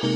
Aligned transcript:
Welcome 0.00 0.12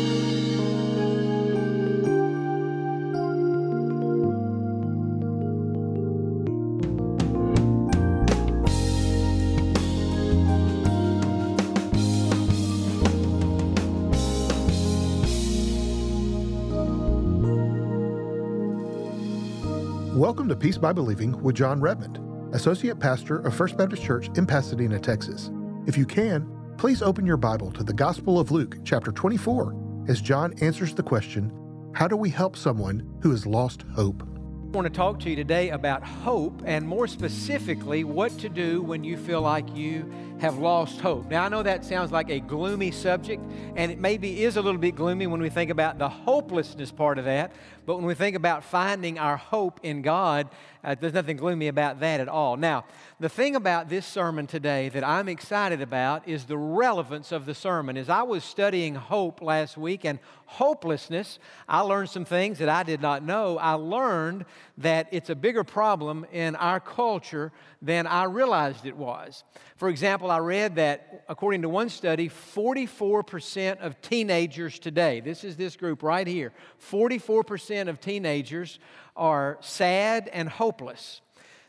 to 20.49 20.55
Peace 20.55 20.79
by 20.79 20.93
Believing 20.93 21.43
with 21.43 21.57
John 21.57 21.81
Redmond, 21.81 22.21
Associate 22.55 22.97
Pastor 22.97 23.39
of 23.39 23.53
First 23.53 23.77
Baptist 23.77 24.05
Church 24.05 24.29
in 24.37 24.47
Pasadena, 24.47 25.01
Texas. 25.01 25.51
If 25.87 25.99
you 25.99 26.07
can, 26.07 26.52
please 26.83 27.01
open 27.01 27.25
your 27.25 27.37
Bible 27.37 27.71
to 27.71 27.85
the 27.85 27.93
Gospel 27.93 28.41
of 28.41 28.51
Luke, 28.51 28.77
chapter 28.83 29.13
24, 29.13 30.05
as 30.09 30.21
John 30.21 30.53
answers 30.61 30.93
the 30.93 31.03
question 31.05 31.53
How 31.95 32.09
do 32.09 32.17
we 32.17 32.29
help 32.29 32.57
someone 32.57 33.09
who 33.23 33.31
has 33.31 33.47
lost 33.47 33.85
hope? 33.95 34.21
I 34.25 34.77
want 34.77 34.87
to 34.87 34.93
talk 34.93 35.21
to 35.21 35.31
you 35.31 35.37
today 35.37 35.71
about 35.71 36.03
hope 36.03 36.61
and 36.67 36.85
more 36.85 37.07
specifically 37.07 38.03
what 38.03 38.37
to 38.41 38.49
do 38.49 38.83
when 38.83 39.05
you 39.05 39.17
feel 39.17 39.43
like 39.43 39.77
you 39.77 40.13
have 40.43 40.59
lost 40.59 41.01
hope. 41.01 41.31
Now, 41.31 41.45
I 41.45 41.49
know 41.49 41.63
that 41.63 41.85
sounds 41.85 42.11
like 42.11 42.29
a 42.29 42.41
gloomy 42.41 42.91
subject, 42.91 43.41
and 43.77 43.93
it 43.93 44.01
maybe 44.01 44.43
is 44.43 44.57
a 44.57 44.61
little 44.61 44.81
bit 44.81 44.97
gloomy 44.97 45.29
when 45.29 45.41
we 45.41 45.49
think 45.49 45.71
about 45.71 45.99
the 45.99 46.09
hopelessness 46.09 46.91
part 46.91 47.19
of 47.19 47.27
that, 47.27 47.53
but 47.87 47.95
when 47.95 48.07
we 48.07 48.15
think 48.15 48.35
about 48.35 48.65
finding 48.65 49.21
our 49.21 49.37
hope 49.37 49.79
in 49.85 50.03
God, 50.03 50.49
uh, 50.83 50.97
there's 50.99 51.13
nothing 51.13 51.37
gloomy 51.37 51.69
about 51.69 52.01
that 52.01 52.19
at 52.19 52.29
all. 52.29 52.57
Now, 52.57 52.85
the 53.21 53.29
thing 53.29 53.55
about 53.55 53.89
this 53.89 54.05
sermon 54.05 54.49
today 54.49 54.89
that 54.89 55.05
I'm 55.05 55.29
excited 55.29 55.81
about 55.81 56.27
is 56.29 56.45
the 56.45 56.59
relevance 56.59 57.31
of 57.31 57.47
the 57.47 57.55
sermon. 57.55 57.97
As 57.97 58.09
I 58.09 58.23
was 58.23 58.43
studying 58.43 58.97
hope 58.97 59.43
last 59.43 59.77
week 59.77 60.05
and 60.05 60.19
hopelessness, 60.47 61.39
I 61.69 61.81
learned 61.81 62.11
some 62.11 62.25
things 62.25 62.59
that 62.59 62.69
I 62.69 62.83
did 62.83 63.01
not 63.01 63.23
know. 63.23 63.59
I 63.59 63.75
learned 63.75 64.45
that 64.79 65.07
it's 65.13 65.31
a 65.31 65.37
bigger 65.37 65.63
problem 65.63 66.27
in 66.33 66.57
our 66.57 66.81
culture 66.81 67.53
than 67.81 68.09
I 68.09 68.25
realized 68.25 68.87
it 68.87 68.97
was. 68.97 69.45
For 69.77 69.89
example, 69.89 70.32
I 70.33 70.39
read 70.39 70.77
that 70.77 71.25
according 71.29 71.61
to 71.63 71.69
one 71.69 71.91
study, 71.91 72.31
44% 72.31 73.81
of 73.81 74.01
teenagers 74.01 74.79
today, 74.79 75.21
this 75.21 75.45
is 75.45 75.57
this 75.57 75.77
group 75.77 76.03
right 76.03 76.27
here, 76.27 76.55
44% 76.91 77.89
of 77.89 78.01
teenagers 78.01 78.79
are 79.15 79.59
sad 79.61 80.29
and 80.33 80.49
hopeless. 80.49 81.21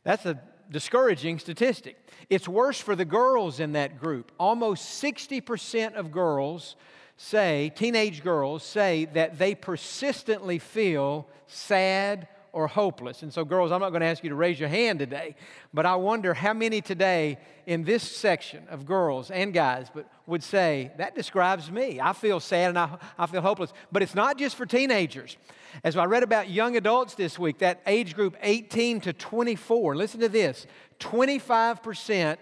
That's 0.06 0.25
a 0.25 0.39
discouraging 0.72 1.39
statistic. 1.39 1.97
It's 2.30 2.47
worse 2.47 2.80
for 2.80 2.95
the 2.95 3.03
girls 3.03 3.59
in 3.59 3.73
that 3.73 4.00
group. 4.00 4.31
Almost 4.39 5.03
60% 5.03 5.95
of 5.95 6.14
girls 6.14 6.78
say, 7.17 7.69
teenage 7.75 8.23
girls 8.23 8.64
say, 8.64 9.09
that 9.14 9.38
they 9.38 9.56
persistently 9.56 10.58
feel 10.58 11.28
sad 11.47 12.30
or 12.54 12.68
hopeless. 12.68 13.23
And 13.23 13.34
so, 13.34 13.44
girls, 13.44 13.72
I'm 13.72 13.82
not 13.82 13.90
going 13.90 14.02
to 14.02 14.08
ask 14.08 14.23
you 14.23 14.30
to 14.30 14.36
raise 14.36 14.59
your 14.59 14.70
hand 14.70 15.00
today, 15.00 15.36
but 15.73 15.86
I 15.88 15.96
wonder 15.96 16.36
how 16.36 16.54
many 16.54 16.82
today 16.82 17.40
in 17.66 17.84
this 17.84 18.04
section 18.04 18.66
of 18.70 18.86
girls 18.86 19.32
and 19.32 19.54
guys 19.54 19.88
but 19.94 20.08
would 20.28 20.44
say, 20.44 20.92
that 20.98 21.16
describes 21.16 21.72
me. 21.72 22.00
I 22.00 22.14
feel 22.14 22.40
sad 22.40 22.70
and 22.70 22.80
I, 22.80 22.98
I 23.18 23.26
feel 23.26 23.42
hopeless. 23.42 23.74
But 23.92 24.04
it's 24.04 24.16
not 24.16 24.38
just 24.38 24.56
for 24.56 24.68
teenagers. 24.68 25.36
As 25.84 25.98
I 25.98 26.06
read 26.06 26.22
about 26.22 26.50
young 26.50 26.78
adults 26.78 27.16
this 27.16 27.40
week, 27.40 27.58
that 27.58 27.81
age 27.88 28.16
group 28.16 28.38
18 28.42 29.02
to 29.02 29.14
24, 29.14 29.96
listen 29.96 30.20
to 30.20 30.30
this 30.30 30.68
25% 31.00 32.38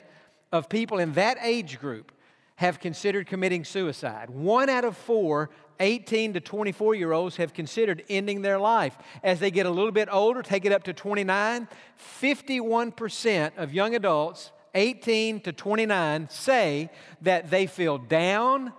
of 0.51 0.67
people 0.67 0.99
in 0.99 1.13
that 1.13 1.37
age 1.41 1.79
group 1.79 2.11
have 2.57 2.79
considered 2.79 3.25
committing 3.25 3.63
suicide. 3.63 4.29
One 4.29 4.69
out 4.69 4.83
of 4.83 4.95
four 4.97 5.49
18 5.81 6.33
to 6.33 6.39
24 6.39 6.95
year 6.95 7.11
olds 7.11 7.35
have 7.35 7.53
considered 7.53 8.03
ending 8.07 8.41
their 8.41 8.59
life. 8.59 8.97
As 9.23 9.41
they 9.41 9.51
get 9.51 9.65
a 9.65 9.69
little 9.69 9.91
bit 9.91 10.07
older, 10.09 10.41
take 10.41 10.63
it 10.63 10.71
up 10.71 10.83
to 10.83 10.93
29, 10.93 11.67
51% 12.21 13.57
of 13.57 13.73
young 13.73 13.95
adults 13.95 14.51
18 14.73 15.41
to 15.41 15.51
29 15.51 16.29
say 16.29 16.89
that 17.21 17.49
they 17.49 17.67
feel 17.67 17.97
down, 17.97 18.71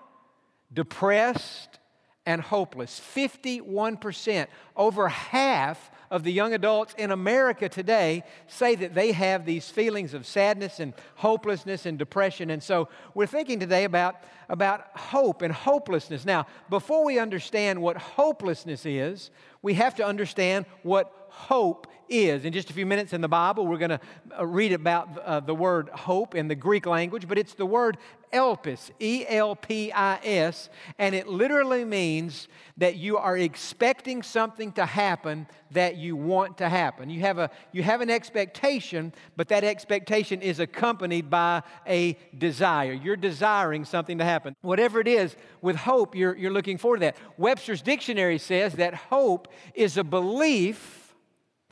depressed, 0.73 1.79
and 2.25 2.41
hopeless. 2.41 3.01
51%. 3.15 4.47
Over 4.77 5.09
half 5.09 5.91
of 6.13 6.25
the 6.25 6.31
young 6.31 6.53
adults 6.53 6.95
in 6.99 7.11
America 7.11 7.71
today 7.71 8.23
say 8.47 8.75
that 8.75 8.95
they 8.95 9.13
have 9.13 9.47
these 9.47 9.71
feelings 9.71 10.13
of 10.13 10.27
sadness 10.27 10.79
and 10.79 10.93
hopelessness 11.15 11.87
and 11.87 11.99
depression. 11.99 12.51
And 12.51 12.63
so 12.63 12.91
we're 13.15 13.27
thinking 13.27 13.59
today 13.59 13.85
about, 13.85 14.17
about 14.51 14.89
hope 14.95 15.41
and 15.41 15.53
hopelessness. 15.53 16.27
Now, 16.27 16.47
before 16.69 17.03
we 17.03 17.19
understand 17.19 17.81
what 17.81 17.97
hopelessness 17.97 18.85
is, 18.85 19.31
we 19.63 19.73
have 19.75 19.95
to 19.95 20.05
understand 20.05 20.67
what 20.83 21.22
hope 21.33 21.87
is. 22.09 22.45
In 22.45 22.53
just 22.53 22.69
a 22.69 22.75
few 22.75 22.85
minutes 22.85 23.15
in 23.15 23.23
the 23.23 23.29
Bible, 23.29 23.67
we're 23.67 23.79
going 23.79 23.91
to 23.91 24.01
uh, 24.39 24.45
read 24.45 24.73
about 24.73 25.19
uh, 25.19 25.41
the 25.41 25.55
word 25.55 25.89
hope 25.89 26.35
in 26.35 26.47
the 26.47 26.55
Greek 26.55 26.85
language, 26.85 27.27
but 27.27 27.39
it's 27.39 27.55
the 27.55 27.65
word 27.65 27.97
elpis, 28.33 28.91
E 29.01 29.25
L 29.29 29.57
P 29.57 29.93
I 29.93 30.19
S, 30.23 30.69
and 30.99 31.15
it 31.15 31.27
literally 31.27 31.85
means 31.85 32.49
that 32.77 32.97
you 32.97 33.17
are 33.17 33.37
expecting 33.39 34.23
something 34.23 34.73
to 34.73 34.85
happen 34.85 35.47
that 35.71 35.97
you 35.97 36.17
want 36.17 36.59
to 36.59 36.69
happen. 36.69 37.09
You 37.09 37.21
have, 37.21 37.39
a, 37.39 37.51
you 37.73 37.83
have 37.83 38.03
an 38.03 38.11
expectation, 38.11 39.13
but 39.37 39.49
that 39.49 39.65
expectation 39.65 40.43
is 40.43 40.61
accompanied 40.61 41.31
by 41.31 41.63
a 41.87 42.19
desire. 42.37 42.93
You're 42.93 43.17
desiring 43.17 43.85
something 43.87 44.19
to 44.19 44.25
happen. 44.25 44.55
Whatever 44.61 45.01
it 45.01 45.09
is, 45.09 45.35
with 45.63 45.77
hope, 45.77 46.15
you're, 46.15 46.37
you're 46.37 46.53
looking 46.53 46.79
forward 46.79 46.99
to 46.99 47.07
that. 47.07 47.17
Webster's 47.39 47.81
dictionary 47.83 48.39
says 48.39 48.75
that 48.75 48.95
hope 48.95 49.49
is 49.75 49.97
a 49.97 50.05
belief 50.05 51.02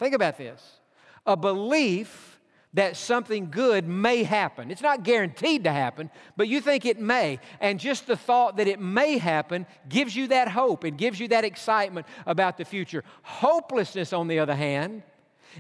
Think 0.01 0.15
about 0.15 0.39
this 0.39 0.81
a 1.27 1.37
belief 1.37 2.41
that 2.73 2.97
something 2.97 3.51
good 3.51 3.87
may 3.87 4.23
happen. 4.23 4.71
It's 4.71 4.81
not 4.81 5.03
guaranteed 5.03 5.65
to 5.65 5.73
happen, 5.73 6.09
but 6.37 6.49
you 6.49 6.61
think 6.63 6.87
it 6.87 6.99
may. 6.99 7.39
And 7.61 7.79
just 7.79 8.07
the 8.07 8.17
thought 8.17 8.57
that 8.57 8.67
it 8.67 8.81
may 8.81 9.19
happen 9.19 9.67
gives 9.89 10.17
you 10.17 10.29
that 10.29 10.49
hope 10.49 10.85
and 10.85 10.97
gives 10.97 11.21
you 11.21 11.29
that 11.29 11.45
excitement 11.45 12.07
about 12.27 12.57
the 12.57 12.65
future. 12.65 13.05
Hopelessness, 13.23 14.13
on 14.15 14.29
the 14.29 14.39
other 14.39 14.55
hand, 14.55 15.03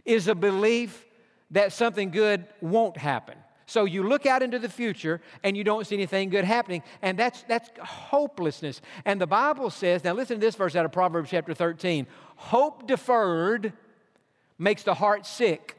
is 0.06 0.28
a 0.28 0.34
belief 0.34 1.04
that 1.50 1.72
something 1.72 2.10
good 2.10 2.46
won't 2.62 2.96
happen. 2.96 3.36
So 3.66 3.84
you 3.84 4.04
look 4.04 4.24
out 4.24 4.42
into 4.42 4.58
the 4.58 4.68
future 4.68 5.20
and 5.44 5.56
you 5.56 5.64
don't 5.64 5.86
see 5.86 5.96
anything 5.96 6.30
good 6.30 6.44
happening, 6.44 6.82
and 7.02 7.18
that's, 7.18 7.42
that's 7.42 7.68
hopelessness. 7.82 8.80
And 9.04 9.20
the 9.20 9.26
Bible 9.26 9.68
says, 9.68 10.02
now 10.02 10.14
listen 10.14 10.36
to 10.36 10.40
this 10.40 10.54
verse 10.54 10.74
out 10.76 10.86
of 10.86 10.92
Proverbs 10.92 11.30
chapter 11.30 11.52
13 11.52 12.06
hope 12.36 12.86
deferred 12.86 13.74
makes 14.60 14.84
the 14.84 14.94
heart 14.94 15.26
sick. 15.26 15.76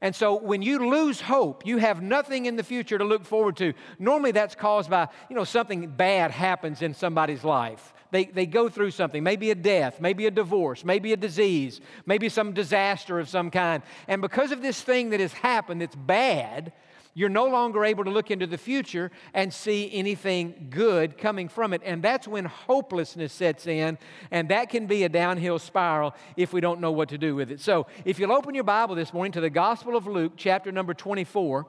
And 0.00 0.14
so 0.14 0.36
when 0.36 0.62
you 0.62 0.88
lose 0.88 1.20
hope, 1.20 1.66
you 1.66 1.78
have 1.78 2.00
nothing 2.00 2.46
in 2.46 2.56
the 2.56 2.62
future 2.62 2.96
to 2.96 3.04
look 3.04 3.24
forward 3.24 3.56
to. 3.56 3.74
Normally 3.98 4.30
that's 4.30 4.54
caused 4.54 4.88
by, 4.88 5.08
you 5.28 5.34
know, 5.34 5.44
something 5.44 5.88
bad 5.88 6.30
happens 6.30 6.80
in 6.80 6.94
somebody's 6.94 7.42
life. 7.42 7.92
They, 8.10 8.24
they 8.24 8.46
go 8.46 8.68
through 8.68 8.90
something, 8.90 9.22
maybe 9.22 9.50
a 9.50 9.54
death, 9.54 10.00
maybe 10.00 10.26
a 10.26 10.30
divorce, 10.30 10.84
maybe 10.84 11.12
a 11.12 11.16
disease, 11.16 11.80
maybe 12.06 12.28
some 12.28 12.52
disaster 12.52 13.18
of 13.18 13.28
some 13.28 13.50
kind. 13.50 13.82
And 14.08 14.20
because 14.20 14.52
of 14.52 14.62
this 14.62 14.80
thing 14.80 15.10
that 15.10 15.20
has 15.20 15.32
happened 15.32 15.80
that's 15.80 15.94
bad, 15.94 16.72
you're 17.14 17.28
no 17.28 17.46
longer 17.46 17.84
able 17.84 18.04
to 18.04 18.10
look 18.10 18.30
into 18.30 18.46
the 18.46 18.58
future 18.58 19.10
and 19.34 19.52
see 19.52 19.90
anything 19.92 20.68
good 20.70 21.18
coming 21.18 21.48
from 21.48 21.72
it. 21.72 21.82
And 21.84 22.02
that's 22.02 22.28
when 22.28 22.44
hopelessness 22.44 23.32
sets 23.32 23.66
in, 23.66 23.98
and 24.30 24.48
that 24.50 24.70
can 24.70 24.86
be 24.86 25.04
a 25.04 25.08
downhill 25.08 25.58
spiral 25.58 26.14
if 26.36 26.52
we 26.52 26.60
don't 26.60 26.80
know 26.80 26.92
what 26.92 27.08
to 27.10 27.18
do 27.18 27.34
with 27.34 27.50
it. 27.50 27.60
So, 27.60 27.86
if 28.04 28.18
you'll 28.18 28.32
open 28.32 28.54
your 28.54 28.64
Bible 28.64 28.94
this 28.94 29.12
morning 29.12 29.32
to 29.32 29.40
the 29.40 29.50
Gospel 29.50 29.96
of 29.96 30.06
Luke, 30.06 30.34
chapter 30.36 30.70
number 30.70 30.94
24. 30.94 31.66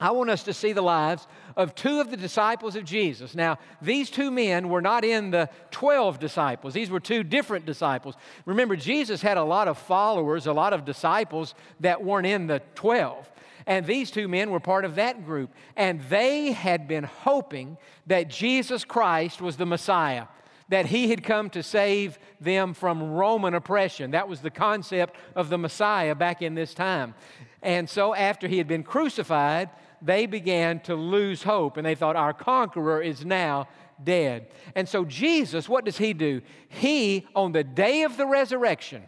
I 0.00 0.12
want 0.12 0.30
us 0.30 0.42
to 0.44 0.54
see 0.54 0.72
the 0.72 0.82
lives 0.82 1.26
of 1.56 1.74
two 1.74 2.00
of 2.00 2.10
the 2.10 2.16
disciples 2.16 2.74
of 2.74 2.84
Jesus. 2.84 3.34
Now, 3.34 3.58
these 3.82 4.08
two 4.08 4.30
men 4.30 4.70
were 4.70 4.80
not 4.80 5.04
in 5.04 5.30
the 5.30 5.50
12 5.70 6.18
disciples, 6.18 6.72
these 6.72 6.90
were 6.90 7.00
two 7.00 7.22
different 7.22 7.66
disciples. 7.66 8.14
Remember, 8.46 8.76
Jesus 8.76 9.20
had 9.20 9.36
a 9.36 9.44
lot 9.44 9.68
of 9.68 9.76
followers, 9.76 10.46
a 10.46 10.52
lot 10.52 10.72
of 10.72 10.84
disciples 10.84 11.54
that 11.80 12.02
weren't 12.02 12.26
in 12.26 12.46
the 12.46 12.62
12. 12.74 13.30
And 13.66 13.86
these 13.86 14.10
two 14.10 14.26
men 14.26 14.50
were 14.50 14.60
part 14.60 14.84
of 14.84 14.94
that 14.94 15.24
group. 15.24 15.52
And 15.76 16.00
they 16.08 16.52
had 16.52 16.88
been 16.88 17.04
hoping 17.04 17.76
that 18.06 18.28
Jesus 18.28 18.84
Christ 18.84 19.42
was 19.42 19.56
the 19.56 19.66
Messiah, 19.66 20.26
that 20.70 20.86
he 20.86 21.10
had 21.10 21.22
come 21.22 21.50
to 21.50 21.62
save 21.62 22.18
them 22.40 22.72
from 22.72 23.12
Roman 23.12 23.54
oppression. 23.54 24.12
That 24.12 24.28
was 24.28 24.40
the 24.40 24.50
concept 24.50 25.16
of 25.36 25.50
the 25.50 25.58
Messiah 25.58 26.14
back 26.14 26.40
in 26.42 26.54
this 26.54 26.72
time. 26.72 27.14
And 27.62 27.88
so 27.88 28.14
after 28.14 28.48
he 28.48 28.58
had 28.58 28.66
been 28.66 28.82
crucified, 28.82 29.68
they 30.02 30.26
began 30.26 30.80
to 30.80 30.94
lose 30.94 31.42
hope 31.42 31.76
and 31.76 31.86
they 31.86 31.94
thought, 31.94 32.16
Our 32.16 32.32
conqueror 32.32 33.02
is 33.02 33.24
now 33.24 33.68
dead. 34.02 34.48
And 34.74 34.88
so 34.88 35.04
Jesus, 35.04 35.68
what 35.68 35.84
does 35.84 35.98
he 35.98 36.12
do? 36.12 36.40
He, 36.68 37.26
on 37.34 37.52
the 37.52 37.64
day 37.64 38.02
of 38.02 38.16
the 38.16 38.26
resurrection, 38.26 39.04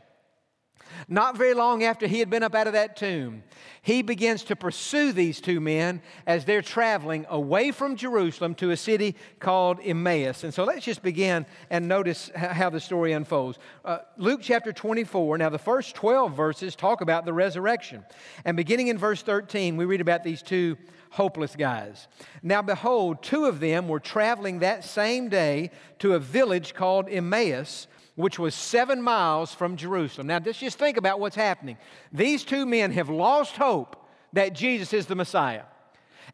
Not 1.09 1.37
very 1.37 1.55
long 1.55 1.85
after 1.85 2.07
he 2.07 2.19
had 2.19 2.31
been 2.31 2.43
up 2.43 2.55
out 2.55 2.67
of 2.67 2.73
that 2.73 2.97
tomb, 2.97 3.43
he 3.83 4.03
begins 4.03 4.45
to 4.45 4.57
pursue 4.57 5.13
these 5.13 5.41
two 5.41 5.61
men 5.61 6.03
as 6.27 6.45
they're 6.45 6.63
traveling 6.63 7.27
away 7.29 7.73
from 7.73 7.97
Jerusalem 7.97 8.55
to 8.57 8.71
a 8.71 8.77
city 8.77 9.17
called 9.41 9.81
Emmaus. 9.83 10.45
And 10.45 10.55
so 10.55 10.65
let's 10.65 10.85
just 10.85 11.03
begin 11.03 11.47
and 11.69 11.89
notice 11.89 12.31
how 12.35 12.71
the 12.71 12.81
story 12.81 13.13
unfolds. 13.13 13.59
Uh, 13.85 13.99
Luke 14.17 14.41
chapter 14.43 14.73
24, 14.73 15.39
now 15.39 15.49
the 15.49 15.59
first 15.59 15.95
12 15.97 16.33
verses 16.35 16.77
talk 16.77 17.01
about 17.01 17.25
the 17.25 17.33
resurrection. 17.33 18.05
And 18.45 18.57
beginning 18.57 18.89
in 18.89 18.99
verse 18.99 19.23
13, 19.23 19.77
we 19.77 19.85
read 19.85 20.01
about 20.01 20.23
these 20.23 20.43
two 20.43 20.77
hopeless 21.13 21.55
guys. 21.57 22.09
Now, 22.43 22.63
behold, 22.63 23.23
two 23.23 23.45
of 23.45 23.61
them 23.61 23.87
were 23.87 24.01
traveling 24.01 24.61
that 24.61 24.85
same 24.85 25.29
day 25.29 25.71
to 25.99 26.15
a 26.15 26.19
village 26.19 26.75
called 26.75 27.09
Emmaus 27.09 27.87
which 28.15 28.39
was 28.39 28.55
seven 28.55 29.01
miles 29.01 29.55
from 29.55 29.77
Jerusalem. 29.77 30.27
Now, 30.27 30.41
let's 30.45 30.59
just 30.59 30.79
think 30.79 30.97
about 30.97 31.21
what's 31.21 31.37
happening. 31.37 31.79
These 32.13 32.45
two 32.45 32.67
men 32.67 32.93
have 32.93 33.09
lost 33.09 33.57
hope 33.57 33.97
that 34.33 34.55
Jesus 34.55 34.93
is 34.93 35.07
the 35.07 35.15
Messiah. 35.15 35.65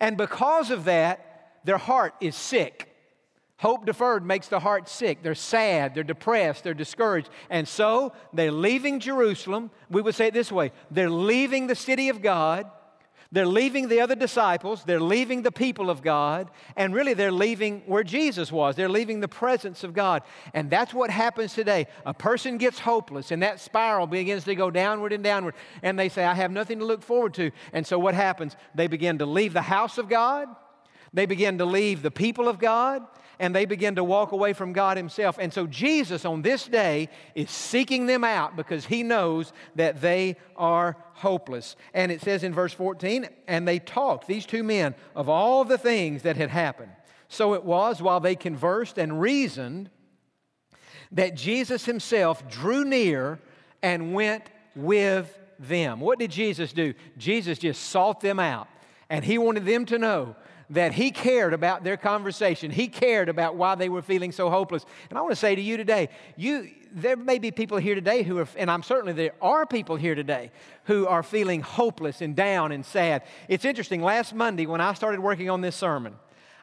And 0.01 0.17
because 0.17 0.71
of 0.71 0.85
that, 0.85 1.59
their 1.65 1.79
heart 1.79 2.15
is 2.21 2.37
sick. 2.37 2.95
Hope 3.59 3.87
deferred 3.87 4.25
makes 4.25 4.47
the 4.47 4.61
heart 4.61 4.89
sick. 4.89 5.23
They're 5.23 5.35
sad, 5.35 5.95
they're 5.95 6.05
depressed, 6.05 6.63
they're 6.63 6.75
discouraged. 6.75 7.29
And 7.51 7.67
so 7.67 8.13
they're 8.33 8.53
leaving 8.53 9.01
Jerusalem. 9.01 9.73
We 9.91 10.01
would 10.01 10.15
say 10.15 10.29
it 10.29 10.35
this 10.35 10.53
way 10.53 10.71
they're 10.91 11.11
leaving 11.11 11.67
the 11.67 11.75
city 11.75 12.09
of 12.09 12.23
God 12.23 12.71
they're 13.31 13.47
leaving 13.47 13.89
the 13.89 14.01
other 14.01 14.15
disciples, 14.15 14.85
they're 14.85 15.01
leaving 15.01 15.43
the 15.43 15.53
people 15.53 15.91
of 15.91 16.01
God, 16.01 16.51
and 16.77 16.95
really 16.95 17.13
they're 17.13 17.31
leaving 17.31 17.83
where 17.85 18.03
Jesus 18.03 18.51
was. 18.51 18.75
They're 18.75 18.89
leaving 18.89 19.21
the 19.21 19.29
presence 19.29 19.85
of 19.85 19.93
God. 19.93 20.23
And 20.55 20.71
that's 20.71 20.95
what 20.95 21.11
happens 21.11 21.53
today. 21.53 21.89
A 22.07 22.15
person 22.15 22.57
gets 22.57 22.79
hopeless, 22.79 23.31
and 23.31 23.43
that 23.43 23.61
spiral 23.61 24.07
begins 24.07 24.45
to 24.45 24.55
go 24.55 24.71
downward 24.71 25.13
and 25.13 25.23
downward, 25.23 25.55
and 25.83 25.99
they 25.99 26.09
say, 26.09 26.25
I 26.25 26.35
have 26.35 26.51
nothing 26.51 26.79
to 26.79 26.87
look 26.87 27.03
forward 27.03 27.35
to. 27.35 27.51
And 27.75 27.87
so 27.87 27.99
what 27.99 28.15
happens? 28.15 28.57
They 28.75 28.87
begin 28.87 29.19
to 29.19 29.27
leave 29.27 29.53
the 29.53 29.63
house 29.63 29.99
of 29.99 30.09
God, 30.09 30.49
they 31.13 31.27
begin 31.27 31.59
to 31.59 31.65
leave 31.67 32.03
the 32.03 32.11
people 32.11 32.49
of 32.49 32.59
God, 32.59 33.03
and 33.39 33.55
they 33.55 33.65
begin 33.65 33.97
to 33.97 34.05
walk 34.05 34.33
away 34.33 34.53
from 34.53 34.73
God 34.73 34.97
Himself. 34.97 35.39
And 35.39 35.53
so 35.53 35.67
Jesus 35.67 36.25
on 36.25 36.43
this 36.43 36.67
day 36.67 37.09
is 37.35 37.51
seeking 37.51 38.07
them 38.07 38.25
out 38.25 38.57
because 38.57 38.87
He 38.87 39.03
knows 39.03 39.53
that 39.75 40.01
they 40.01 40.37
are 40.57 40.97
hopeless. 41.15 41.77
And 41.95 42.11
it 42.11 42.21
says 42.21 42.45
in 42.45 42.53
verse 42.53 42.73
14, 42.73 43.29
and 43.47 43.67
they 43.67 43.79
talked, 43.79 44.27
these 44.27 44.47
two 44.47 44.63
men, 44.63 44.95
of 45.15 45.29
all 45.29 45.65
the 45.65 45.79
things 45.79 46.23
that 46.23 46.37
had 46.37 46.51
happened. 46.51 46.93
So 47.29 47.55
it 47.55 47.65
was 47.65 48.01
while 48.01 48.21
they 48.21 48.37
conversed 48.37 48.99
and 48.99 49.21
reasoned 49.21 49.91
that 51.13 51.35
Jesus 51.35 51.85
Himself 51.85 52.49
drew 52.49 52.85
near 52.85 53.39
and 53.83 54.15
went 54.15 54.45
with 54.75 55.39
them. 55.59 56.01
What 56.01 56.19
did 56.19 56.31
Jesus 56.31 56.73
do? 56.73 56.95
Jesus 57.17 57.59
just 57.59 57.83
sought 57.85 58.21
them 58.21 58.39
out. 58.39 58.69
And 59.11 59.25
he 59.25 59.39
wanted 59.39 59.65
them 59.65 59.87
to 59.87 59.99
know 59.99 60.37
that 60.71 60.93
he 60.93 61.11
cared 61.11 61.55
about 61.55 61.83
their 61.83 61.97
conversation. 61.97 62.71
He 62.71 62.89
cared 62.89 63.29
about 63.29 63.57
why 63.57 63.75
they 63.75 63.89
were 63.89 64.03
feeling 64.03 64.33
so 64.33 64.51
hopeless. 64.51 64.85
And 65.09 65.19
I 65.19 65.23
want 65.23 65.33
to 65.33 65.37
say 65.37 65.55
to 65.55 65.63
you 65.63 65.77
today, 65.77 66.09
you 66.37 66.71
there 66.93 67.17
may 67.17 67.39
be 67.39 67.51
people 67.51 67.77
here 67.79 67.95
today 67.95 68.23
who 68.23 68.39
are, 68.39 68.49
and 68.57 68.71
I'm 68.71 68.83
certainly 68.83 69.13
there 69.13 69.35
are 69.43 69.67
people 69.67 69.97
here 69.97 70.15
today 70.15 70.51
who 70.85 71.07
are 71.07 71.23
feeling 71.23 71.61
hopeless 71.61 72.21
and 72.23 72.35
down 72.35 72.73
and 72.73 72.85
sad. 72.85 73.23
It's 73.49 73.65
interesting, 73.65 74.03
last 74.03 74.35
Monday 74.35 74.67
when 74.67 74.81
I 74.81 74.95
started 74.95 75.21
working 75.21 75.51
on 75.51 75.61
this 75.61 75.77
sermon, 75.77 76.15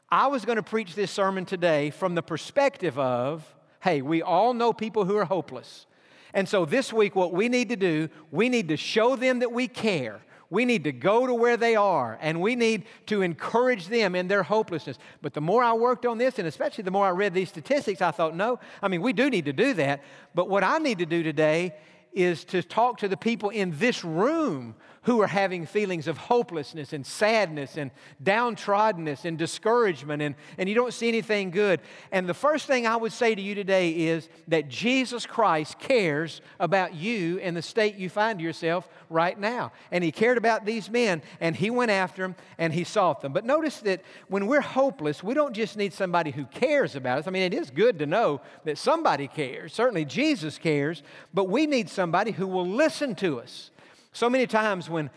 I 0.09 0.27
was 0.27 0.45
going 0.45 0.57
to 0.57 0.63
preach 0.63 0.95
this 0.95 1.11
sermon 1.11 1.45
today 1.45 1.89
from 1.89 2.15
the 2.15 2.21
perspective 2.21 2.97
of, 2.97 3.45
hey, 3.81 4.01
we 4.01 4.21
all 4.21 4.53
know 4.53 4.73
people 4.73 5.05
who 5.05 5.15
are 5.17 5.25
hopeless. 5.25 5.85
And 6.33 6.49
so 6.49 6.65
this 6.65 6.91
week, 6.91 7.15
what 7.15 7.31
we 7.31 7.47
need 7.47 7.69
to 7.69 7.75
do, 7.75 8.09
we 8.31 8.49
need 8.49 8.67
to 8.67 8.77
show 8.77 9.15
them 9.15 9.39
that 9.39 9.51
we 9.51 9.67
care. 9.67 10.21
We 10.49 10.65
need 10.65 10.83
to 10.83 10.91
go 10.91 11.25
to 11.25 11.33
where 11.33 11.57
they 11.57 11.75
are 11.75 12.17
and 12.21 12.41
we 12.41 12.55
need 12.55 12.85
to 13.07 13.21
encourage 13.21 13.87
them 13.87 14.15
in 14.15 14.27
their 14.27 14.43
hopelessness. 14.43 14.97
But 15.21 15.33
the 15.33 15.41
more 15.41 15.63
I 15.63 15.73
worked 15.73 16.05
on 16.05 16.17
this, 16.17 16.37
and 16.39 16.47
especially 16.47 16.83
the 16.83 16.91
more 16.91 17.05
I 17.05 17.11
read 17.11 17.33
these 17.33 17.49
statistics, 17.49 18.01
I 18.01 18.11
thought, 18.11 18.35
no, 18.35 18.59
I 18.81 18.87
mean, 18.87 19.01
we 19.01 19.13
do 19.13 19.29
need 19.29 19.45
to 19.45 19.53
do 19.53 19.73
that. 19.75 20.03
But 20.33 20.49
what 20.49 20.63
I 20.63 20.77
need 20.77 20.99
to 20.99 21.05
do 21.05 21.23
today 21.23 21.73
is 22.13 22.45
to 22.45 22.63
talk 22.63 22.99
to 22.99 23.07
the 23.07 23.17
people 23.17 23.49
in 23.49 23.77
this 23.77 24.03
room 24.03 24.75
who 25.05 25.21
are 25.21 25.27
having 25.27 25.67
feelings 25.67 26.07
of 26.07 26.17
hopelessness 26.17 26.91
and 26.91 27.05
sadness 27.05 27.77
and 27.77 27.91
downtroddenness 28.23 29.23
and 29.23 29.37
discouragement, 29.37 30.21
and, 30.21 30.35
and 30.57 30.67
you 30.67 30.73
don't 30.73 30.93
see 30.93 31.07
anything 31.07 31.51
good. 31.51 31.79
And 32.11 32.27
the 32.27 32.33
first 32.33 32.65
thing 32.65 32.87
I 32.87 32.95
would 32.95 33.13
say 33.13 33.35
to 33.35 33.41
you 33.41 33.53
today 33.53 33.91
is 33.91 34.27
that 34.47 34.67
Jesus 34.67 35.27
Christ 35.27 35.77
cares 35.77 36.41
about 36.59 36.95
you 36.95 37.39
and 37.39 37.55
the 37.55 37.61
state 37.61 37.95
you 37.95 38.09
find 38.09 38.41
yourself 38.41 38.89
right 39.09 39.39
now. 39.39 39.71
And 39.91 40.03
He 40.03 40.11
cared 40.11 40.39
about 40.39 40.65
these 40.65 40.89
men, 40.89 41.21
and 41.39 41.55
He 41.55 41.69
went 41.69 41.91
after 41.91 42.23
them 42.23 42.35
and 42.57 42.73
He 42.73 42.83
sought 42.83 43.21
them. 43.21 43.31
But 43.31 43.45
notice 43.45 43.81
that 43.81 44.01
when 44.27 44.47
we're 44.47 44.61
hopeless, 44.61 45.23
we 45.23 45.35
don't 45.35 45.53
just 45.53 45.77
need 45.77 45.93
somebody 45.93 46.31
who 46.31 46.45
cares 46.45 46.95
about 46.95 47.19
us. 47.19 47.27
I 47.27 47.29
mean, 47.29 47.43
it 47.43 47.53
is 47.53 47.69
good 47.69 47.99
to 47.99 48.07
know 48.07 48.41
that 48.63 48.79
somebody 48.79 49.27
cares. 49.27 49.71
Certainly, 49.71 50.05
Jesus 50.05 50.57
cares, 50.57 51.03
but 51.31 51.47
we 51.47 51.67
need 51.67 51.89
somebody 51.89 52.31
who 52.31 52.47
will 52.47 52.67
listen 52.67 53.13
to 53.15 53.39
us 53.39 53.69
so 54.15 54.29
many 54.29 54.47
times 54.47 54.89
when, 54.89 55.09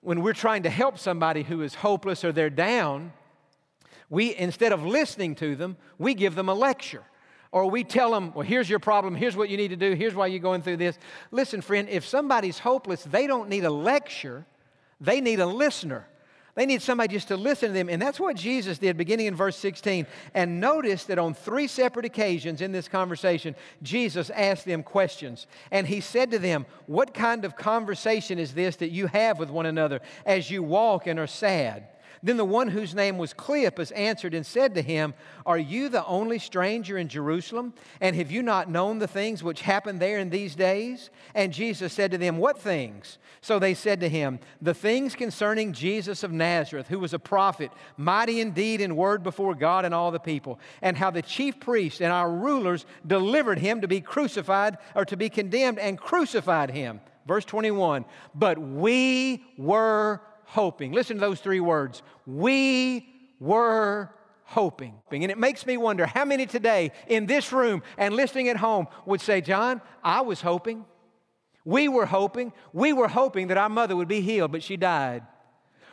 when 0.00 0.20
we're 0.20 0.32
trying 0.32 0.64
to 0.64 0.70
help 0.70 0.98
somebody 0.98 1.44
who 1.44 1.62
is 1.62 1.76
hopeless 1.76 2.24
or 2.24 2.32
they're 2.32 2.50
down, 2.50 3.12
we, 4.10 4.34
instead 4.34 4.72
of 4.72 4.82
listening 4.82 5.36
to 5.36 5.54
them, 5.54 5.76
we 5.96 6.12
give 6.12 6.34
them 6.34 6.48
a 6.48 6.54
lecture. 6.54 7.04
Or 7.52 7.70
we 7.70 7.84
tell 7.84 8.10
them, 8.10 8.34
well, 8.34 8.44
here's 8.44 8.68
your 8.68 8.80
problem, 8.80 9.14
here's 9.14 9.36
what 9.36 9.48
you 9.48 9.56
need 9.56 9.68
to 9.68 9.76
do, 9.76 9.92
here's 9.92 10.12
why 10.12 10.26
you're 10.26 10.40
going 10.40 10.62
through 10.62 10.78
this. 10.78 10.98
Listen, 11.30 11.60
friend, 11.60 11.88
if 11.88 12.04
somebody's 12.04 12.58
hopeless, 12.58 13.04
they 13.04 13.28
don't 13.28 13.48
need 13.48 13.64
a 13.64 13.70
lecture, 13.70 14.44
they 15.00 15.20
need 15.20 15.38
a 15.38 15.46
listener. 15.46 16.08
They 16.56 16.64
need 16.64 16.80
somebody 16.80 17.12
just 17.12 17.28
to 17.28 17.36
listen 17.36 17.68
to 17.68 17.74
them. 17.74 17.90
And 17.90 18.00
that's 18.00 18.18
what 18.18 18.34
Jesus 18.34 18.78
did 18.78 18.96
beginning 18.96 19.26
in 19.26 19.36
verse 19.36 19.56
16. 19.58 20.06
And 20.32 20.58
notice 20.58 21.04
that 21.04 21.18
on 21.18 21.34
three 21.34 21.68
separate 21.68 22.06
occasions 22.06 22.62
in 22.62 22.72
this 22.72 22.88
conversation, 22.88 23.54
Jesus 23.82 24.30
asked 24.30 24.64
them 24.64 24.82
questions. 24.82 25.46
And 25.70 25.86
he 25.86 26.00
said 26.00 26.30
to 26.30 26.38
them, 26.38 26.64
What 26.86 27.12
kind 27.12 27.44
of 27.44 27.56
conversation 27.56 28.38
is 28.38 28.54
this 28.54 28.76
that 28.76 28.88
you 28.88 29.06
have 29.06 29.38
with 29.38 29.50
one 29.50 29.66
another 29.66 30.00
as 30.24 30.50
you 30.50 30.62
walk 30.62 31.06
and 31.06 31.20
are 31.20 31.26
sad? 31.26 31.88
Then 32.22 32.36
the 32.36 32.44
one 32.44 32.68
whose 32.68 32.94
name 32.94 33.18
was 33.18 33.34
Cleopas 33.34 33.92
answered 33.94 34.34
and 34.34 34.44
said 34.44 34.74
to 34.74 34.82
him, 34.82 35.14
Are 35.44 35.58
you 35.58 35.88
the 35.88 36.04
only 36.06 36.38
stranger 36.38 36.96
in 36.98 37.08
Jerusalem? 37.08 37.74
And 38.00 38.16
have 38.16 38.30
you 38.30 38.42
not 38.42 38.70
known 38.70 38.98
the 38.98 39.08
things 39.08 39.42
which 39.42 39.60
happened 39.62 40.00
there 40.00 40.18
in 40.18 40.30
these 40.30 40.54
days? 40.54 41.10
And 41.34 41.52
Jesus 41.52 41.92
said 41.92 42.10
to 42.12 42.18
them, 42.18 42.38
What 42.38 42.58
things? 42.60 43.18
So 43.40 43.58
they 43.58 43.74
said 43.74 44.00
to 44.00 44.08
him, 44.08 44.40
The 44.60 44.74
things 44.74 45.14
concerning 45.14 45.72
Jesus 45.72 46.22
of 46.22 46.32
Nazareth, 46.32 46.88
who 46.88 46.98
was 46.98 47.14
a 47.14 47.18
prophet, 47.18 47.70
mighty 47.96 48.40
indeed 48.40 48.80
in 48.80 48.96
word 48.96 49.22
before 49.22 49.54
God 49.54 49.84
and 49.84 49.94
all 49.94 50.10
the 50.10 50.18
people, 50.18 50.58
and 50.82 50.96
how 50.96 51.10
the 51.10 51.22
chief 51.22 51.60
priests 51.60 52.00
and 52.00 52.12
our 52.12 52.30
rulers 52.30 52.86
delivered 53.06 53.58
him 53.58 53.82
to 53.82 53.88
be 53.88 54.00
crucified 54.00 54.78
or 54.94 55.04
to 55.04 55.16
be 55.16 55.28
condemned 55.28 55.78
and 55.78 55.98
crucified 55.98 56.70
him. 56.70 57.00
Verse 57.26 57.44
21 57.44 58.04
But 58.34 58.58
we 58.58 59.44
were 59.58 60.20
hoping. 60.46 60.92
Listen 60.92 61.16
to 61.16 61.20
those 61.20 61.40
three 61.40 61.60
words. 61.60 62.02
We 62.26 63.08
were 63.38 64.10
hoping. 64.44 64.94
And 65.10 65.30
it 65.30 65.38
makes 65.38 65.66
me 65.66 65.76
wonder 65.76 66.06
how 66.06 66.24
many 66.24 66.46
today 66.46 66.92
in 67.08 67.26
this 67.26 67.52
room 67.52 67.82
and 67.98 68.14
listening 68.14 68.48
at 68.48 68.56
home 68.56 68.86
would 69.04 69.20
say, 69.20 69.40
John, 69.40 69.80
I 70.02 70.20
was 70.22 70.40
hoping. 70.40 70.84
We 71.64 71.88
were 71.88 72.06
hoping. 72.06 72.52
We 72.72 72.92
were 72.92 73.08
hoping 73.08 73.48
that 73.48 73.58
our 73.58 73.68
mother 73.68 73.96
would 73.96 74.08
be 74.08 74.20
healed, 74.20 74.52
but 74.52 74.62
she 74.62 74.76
died. 74.76 75.24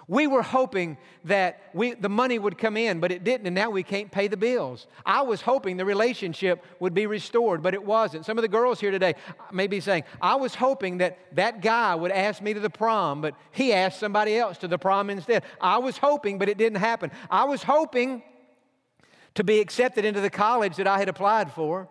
We 0.08 0.28
were 0.28 0.42
hoping 0.42 0.98
that 1.26 1.62
we, 1.74 1.94
the 1.94 2.10
money 2.10 2.38
would 2.38 2.58
come 2.58 2.76
in, 2.76 3.00
but 3.00 3.12
it 3.12 3.24
didn't, 3.24 3.48
and 3.48 3.56
now 3.56 3.70
we 3.70 3.84
can't 3.84 4.12
pay 4.12 4.28
the 4.28 4.38
bills. 4.38 4.88
I 5.06 5.22
was 5.22 5.42
hoping 5.42 5.78
the 5.78 5.86
relationship 5.86 6.64
would 6.80 6.94
be 6.94 7.06
restored, 7.06 7.64
but 7.64 7.74
it 7.74 7.84
wasn't. 7.84 8.26
Some 8.26 8.38
of 8.38 8.42
the 8.42 8.50
girls 8.50 8.80
here 8.80 8.92
today 8.92 9.16
may 9.52 9.68
be 9.68 9.80
saying, 9.80 10.04
I 10.22 10.36
was 10.36 10.56
hoping 10.56 10.98
that 10.98 11.18
that 11.34 11.62
guy 11.62 11.96
would 11.96 12.12
ask 12.12 12.42
me 12.42 12.54
to 12.54 12.60
the 12.60 12.70
prom, 12.70 13.22
but 13.22 13.36
he 13.52 13.72
asked 13.72 14.00
somebody 14.00 14.38
else 14.38 14.58
to 14.60 14.68
the 14.68 14.78
prom 14.78 15.10
instead. 15.10 15.44
I 15.62 15.78
was 15.78 15.98
hoping, 15.98 16.38
but 16.38 16.50
it 16.50 16.58
didn't 16.58 16.80
happen. 16.80 17.12
I 17.30 17.46
was 17.46 17.64
hoping 17.64 18.24
to 19.36 19.44
be 19.44 19.60
accepted 19.60 20.06
into 20.06 20.22
the 20.22 20.30
college 20.30 20.76
that 20.76 20.88
I 20.88 21.00
had 21.00 21.10
applied 21.10 21.52
for, 21.52 21.88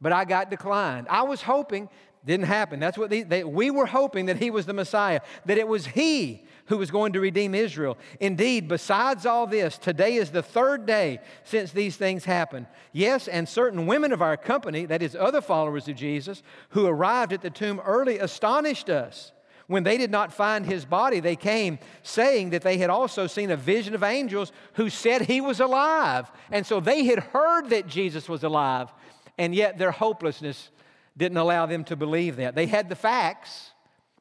but 0.00 0.12
I 0.12 0.24
got 0.24 0.50
declined. 0.50 1.06
I 1.08 1.22
was 1.22 1.40
hoping, 1.40 1.88
didn't 2.24 2.46
happen. 2.46 2.80
That's 2.80 2.96
what 2.96 3.10
they, 3.10 3.22
they, 3.22 3.44
we 3.44 3.70
were 3.70 3.86
hoping 3.86 4.26
that 4.26 4.38
he 4.38 4.50
was 4.50 4.66
the 4.66 4.72
Messiah, 4.72 5.20
that 5.44 5.58
it 5.58 5.68
was 5.68 5.86
he 5.86 6.44
who 6.66 6.78
was 6.78 6.90
going 6.90 7.12
to 7.12 7.20
redeem 7.20 7.54
Israel. 7.54 7.98
Indeed, 8.20 8.68
besides 8.68 9.26
all 9.26 9.46
this, 9.46 9.76
today 9.76 10.14
is 10.14 10.30
the 10.30 10.42
third 10.42 10.86
day 10.86 11.20
since 11.44 11.72
these 11.72 11.96
things 11.96 12.24
happened. 12.24 12.66
Yes, 12.92 13.28
and 13.28 13.46
certain 13.48 13.86
women 13.86 14.12
of 14.12 14.22
our 14.22 14.36
company, 14.38 14.86
that 14.86 15.02
is, 15.02 15.14
other 15.14 15.42
followers 15.42 15.86
of 15.88 15.96
Jesus, 15.96 16.42
who 16.70 16.86
arrived 16.86 17.34
at 17.34 17.42
the 17.42 17.50
tomb 17.50 17.80
early, 17.84 18.18
astonished 18.18 18.88
us. 18.88 19.32
When 19.66 19.82
they 19.82 19.96
did 19.96 20.10
not 20.10 20.32
find 20.32 20.66
his 20.66 20.84
body, 20.84 21.20
they 21.20 21.36
came 21.36 21.78
saying 22.02 22.50
that 22.50 22.62
they 22.62 22.76
had 22.76 22.90
also 22.90 23.26
seen 23.26 23.50
a 23.50 23.56
vision 23.56 23.94
of 23.94 24.02
angels 24.02 24.52
who 24.74 24.90
said 24.90 25.22
he 25.22 25.40
was 25.40 25.60
alive. 25.60 26.30
And 26.50 26.66
so 26.66 26.80
they 26.80 27.04
had 27.04 27.18
heard 27.18 27.70
that 27.70 27.86
Jesus 27.86 28.28
was 28.28 28.44
alive, 28.44 28.92
and 29.38 29.54
yet 29.54 29.78
their 29.78 29.90
hopelessness 29.90 30.70
didn't 31.16 31.38
allow 31.38 31.66
them 31.66 31.84
to 31.84 31.96
believe 31.96 32.36
that. 32.36 32.54
They 32.54 32.66
had 32.66 32.88
the 32.88 32.96
facts, 32.96 33.70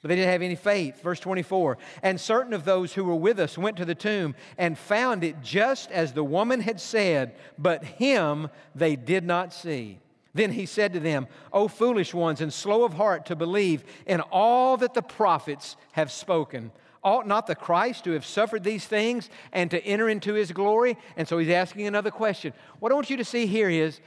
but 0.01 0.09
they 0.09 0.15
didn't 0.15 0.31
have 0.31 0.41
any 0.41 0.55
faith. 0.55 1.01
Verse 1.01 1.19
24 1.19 1.77
And 2.01 2.19
certain 2.19 2.53
of 2.53 2.65
those 2.65 2.93
who 2.93 3.05
were 3.05 3.15
with 3.15 3.39
us 3.39 3.57
went 3.57 3.77
to 3.77 3.85
the 3.85 3.95
tomb 3.95 4.35
and 4.57 4.77
found 4.77 5.23
it 5.23 5.41
just 5.41 5.91
as 5.91 6.13
the 6.13 6.23
woman 6.23 6.61
had 6.61 6.79
said, 6.79 7.35
but 7.57 7.83
him 7.83 8.49
they 8.75 8.95
did 8.95 9.23
not 9.23 9.53
see. 9.53 9.99
Then 10.33 10.51
he 10.51 10.65
said 10.65 10.93
to 10.93 10.99
them, 10.99 11.27
O 11.51 11.67
foolish 11.67 12.13
ones 12.13 12.41
and 12.41 12.51
slow 12.51 12.83
of 12.83 12.93
heart 12.93 13.27
to 13.27 13.35
believe 13.35 13.83
in 14.05 14.19
all 14.19 14.77
that 14.77 14.93
the 14.93 15.01
prophets 15.01 15.77
have 15.91 16.11
spoken. 16.11 16.71
Ought 17.03 17.27
not 17.27 17.47
the 17.47 17.55
Christ 17.55 18.05
to 18.05 18.11
have 18.11 18.25
suffered 18.25 18.63
these 18.63 18.85
things 18.85 19.29
and 19.51 19.69
to 19.71 19.85
enter 19.85 20.09
into 20.09 20.33
his 20.33 20.51
glory? 20.51 20.97
And 21.17 21.27
so 21.27 21.37
he's 21.37 21.49
asking 21.49 21.85
another 21.85 22.11
question. 22.11 22.53
What 22.79 22.91
I 22.91 22.95
want 22.95 23.09
you 23.09 23.17
to 23.17 23.25
see 23.25 23.45
here 23.45 23.69
is 23.69 23.99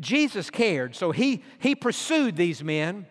Jesus 0.00 0.50
cared. 0.50 0.96
So 0.96 1.12
he, 1.12 1.42
he 1.58 1.74
pursued 1.74 2.36
these 2.36 2.62
men 2.62 3.06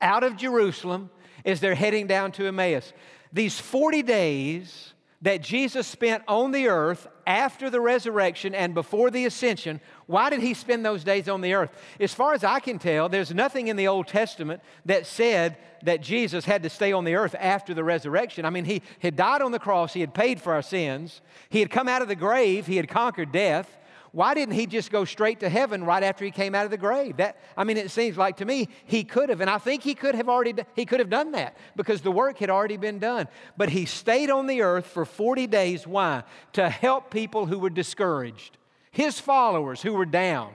out 0.00 0.24
of 0.24 0.36
Jerusalem 0.36 1.10
as 1.44 1.60
they're 1.60 1.74
heading 1.74 2.06
down 2.06 2.32
to 2.32 2.46
Emmaus. 2.46 2.92
These 3.32 3.58
40 3.58 4.02
days 4.02 4.92
that 5.22 5.40
Jesus 5.40 5.86
spent 5.86 6.24
on 6.26 6.50
the 6.50 6.66
earth 6.66 7.06
after 7.26 7.70
the 7.70 7.80
resurrection 7.80 8.54
and 8.54 8.74
before 8.74 9.10
the 9.10 9.24
ascension, 9.24 9.80
why 10.06 10.28
did 10.30 10.40
he 10.40 10.52
spend 10.52 10.84
those 10.84 11.04
days 11.04 11.28
on 11.28 11.40
the 11.40 11.54
earth? 11.54 11.70
As 12.00 12.12
far 12.12 12.34
as 12.34 12.42
I 12.42 12.58
can 12.58 12.80
tell, 12.80 13.08
there's 13.08 13.32
nothing 13.32 13.68
in 13.68 13.76
the 13.76 13.86
Old 13.86 14.08
Testament 14.08 14.60
that 14.84 15.06
said 15.06 15.56
that 15.84 16.02
Jesus 16.02 16.44
had 16.44 16.64
to 16.64 16.68
stay 16.68 16.92
on 16.92 17.04
the 17.04 17.14
earth 17.14 17.36
after 17.38 17.72
the 17.72 17.84
resurrection. 17.84 18.44
I 18.44 18.50
mean, 18.50 18.64
he 18.64 18.82
had 19.00 19.14
died 19.14 19.42
on 19.42 19.52
the 19.52 19.60
cross, 19.60 19.92
he 19.92 20.00
had 20.00 20.12
paid 20.12 20.40
for 20.40 20.52
our 20.52 20.62
sins, 20.62 21.20
he 21.48 21.60
had 21.60 21.70
come 21.70 21.88
out 21.88 22.02
of 22.02 22.08
the 22.08 22.16
grave, 22.16 22.66
he 22.66 22.76
had 22.76 22.88
conquered 22.88 23.30
death. 23.30 23.78
Why 24.12 24.34
didn't 24.34 24.54
he 24.54 24.66
just 24.66 24.92
go 24.92 25.06
straight 25.06 25.40
to 25.40 25.48
heaven 25.48 25.84
right 25.84 26.02
after 26.02 26.22
he 26.22 26.30
came 26.30 26.54
out 26.54 26.66
of 26.66 26.70
the 26.70 26.76
grave? 26.76 27.16
That 27.16 27.38
I 27.56 27.64
mean, 27.64 27.78
it 27.78 27.90
seems 27.90 28.18
like 28.18 28.36
to 28.36 28.44
me 28.44 28.68
he 28.84 29.04
could 29.04 29.30
have, 29.30 29.40
and 29.40 29.48
I 29.48 29.56
think 29.56 29.82
he 29.82 29.94
could 29.94 30.14
have 30.14 30.28
already 30.28 30.54
he 30.76 30.84
could 30.84 31.00
have 31.00 31.08
done 31.08 31.32
that 31.32 31.56
because 31.76 32.02
the 32.02 32.12
work 32.12 32.36
had 32.36 32.50
already 32.50 32.76
been 32.76 32.98
done. 32.98 33.26
But 33.56 33.70
he 33.70 33.86
stayed 33.86 34.28
on 34.28 34.46
the 34.46 34.60
earth 34.60 34.86
for 34.86 35.06
40 35.06 35.46
days. 35.46 35.86
Why? 35.86 36.24
To 36.52 36.68
help 36.68 37.10
people 37.10 37.46
who 37.46 37.58
were 37.58 37.70
discouraged, 37.70 38.58
his 38.90 39.18
followers 39.18 39.80
who 39.80 39.94
were 39.94 40.06
down. 40.06 40.52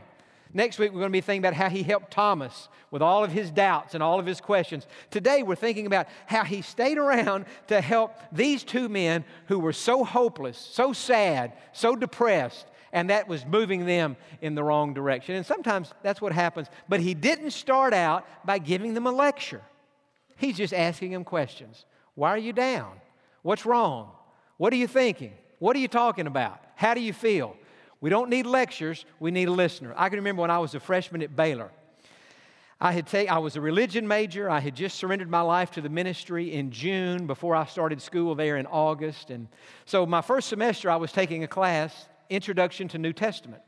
Next 0.53 0.79
week, 0.79 0.91
we're 0.91 0.99
going 0.99 1.11
to 1.11 1.17
be 1.17 1.21
thinking 1.21 1.41
about 1.41 1.55
how 1.55 1.69
he 1.69 1.83
helped 1.83 2.11
Thomas 2.11 2.69
with 2.89 3.01
all 3.01 3.23
of 3.23 3.31
his 3.31 3.51
doubts 3.51 3.95
and 3.95 4.01
all 4.01 4.19
of 4.19 4.25
his 4.25 4.39
questions. 4.39 4.87
Today, 5.11 5.43
we're 5.43 5.55
thinking 5.55 5.85
about 5.85 6.07
how 6.25 6.43
he 6.43 6.61
stayed 6.61 6.97
around 6.97 7.45
to 7.67 7.81
help 7.81 8.13
these 8.31 8.63
two 8.63 8.87
men 8.87 9.25
who 9.47 9.59
were 9.59 9.73
so 9.73 10.03
hopeless, 10.03 10.57
so 10.57 10.93
sad, 10.93 11.53
so 11.73 11.95
depressed, 11.95 12.65
and 12.91 13.10
that 13.10 13.27
was 13.27 13.46
moving 13.46 13.86
them 13.86 14.15
in 14.41 14.56
the 14.56 14.63
wrong 14.63 14.94
direction. 14.94 15.36
And 15.36 15.46
sometimes 15.46 15.94
that's 16.03 16.22
what 16.22 16.32
happens. 16.32 16.67
But 16.88 17.00
he 17.00 17.13
didn't 17.13 17.51
start 17.51 17.94
out 17.94 18.25
by 18.46 18.60
giving 18.60 18.94
them 18.94 19.08
a 19.08 19.12
lecture, 19.12 19.62
he's 20.38 20.58
just 20.58 20.74
asking 20.74 21.12
them 21.12 21.24
questions. 21.24 21.86
Why 22.15 22.29
are 22.29 22.38
you 22.38 22.53
down? 22.53 22.94
What's 23.44 23.65
wrong? 23.65 24.10
What 24.58 24.74
are 24.74 24.77
you 24.77 24.88
thinking? 24.88 25.34
What 25.60 25.75
are 25.75 25.79
you 25.79 25.88
talking 25.88 26.25
about? 26.25 26.60
How 26.75 26.94
do 26.94 27.01
you 27.01 27.13
feel? 27.13 27.56
We 28.01 28.10
don't 28.10 28.29
need 28.29 28.46
lectures, 28.46 29.06
we 29.20 29.32
need 29.32 29.48
a 29.48 29.51
listener. 29.51 29.94
I 29.96 30.10
can 30.10 30.17
remember 30.17 30.41
when 30.41 30.51
I 30.51 30.60
was 30.60 30.75
a 30.75 30.79
freshman 30.79 31.22
at 31.22 31.36
Baylor. 31.36 31.72
I 32.79 32.91
had 32.91 33.08
take, 33.08 33.32
I 33.32 33.39
was 33.39 33.56
a 33.56 33.62
religion 33.62 34.08
major. 34.08 34.50
I 34.50 34.60
had 34.60 34.75
just 34.75 35.00
surrendered 35.00 35.29
my 35.29 35.41
life 35.41 35.72
to 35.72 35.82
the 35.82 35.89
ministry 35.89 36.53
in 36.53 36.70
June 36.70 37.25
before 37.25 37.56
I 37.56 37.65
started 37.65 38.01
school 38.01 38.36
there 38.36 38.58
in 38.58 38.67
August. 38.67 39.32
And 39.32 39.48
so 39.86 40.06
my 40.06 40.22
first 40.22 40.48
semester 40.48 40.91
I 40.91 40.98
was 40.98 41.12
taking 41.12 41.44
a 41.44 41.48
class 41.48 42.08
Introduction 42.29 42.88
to 42.89 42.98
New 42.98 43.13
Testament. 43.13 43.62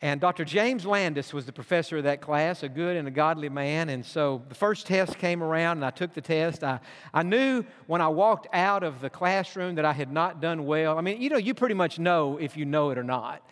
And 0.00 0.20
Dr. 0.20 0.44
James 0.44 0.86
Landis 0.86 1.32
was 1.32 1.44
the 1.44 1.52
professor 1.52 1.96
of 1.96 2.04
that 2.04 2.20
class, 2.20 2.62
a 2.62 2.68
good 2.68 2.96
and 2.96 3.08
a 3.08 3.10
godly 3.10 3.48
man. 3.48 3.88
And 3.88 4.06
so 4.06 4.42
the 4.48 4.54
first 4.54 4.86
test 4.86 5.18
came 5.18 5.42
around 5.42 5.78
and 5.78 5.84
I 5.84 5.90
took 5.90 6.14
the 6.14 6.20
test. 6.20 6.62
I, 6.62 6.78
I 7.12 7.24
knew 7.24 7.64
when 7.88 8.00
I 8.00 8.06
walked 8.06 8.46
out 8.52 8.84
of 8.84 9.00
the 9.00 9.10
classroom 9.10 9.74
that 9.74 9.84
I 9.84 9.92
had 9.92 10.12
not 10.12 10.40
done 10.40 10.66
well. 10.66 10.96
I 10.96 11.00
mean, 11.00 11.20
you 11.20 11.30
know, 11.30 11.36
you 11.36 11.52
pretty 11.52 11.74
much 11.74 11.98
know 11.98 12.38
if 12.40 12.56
you 12.56 12.64
know 12.64 12.90
it 12.90 12.98
or 12.98 13.02
not. 13.02 13.42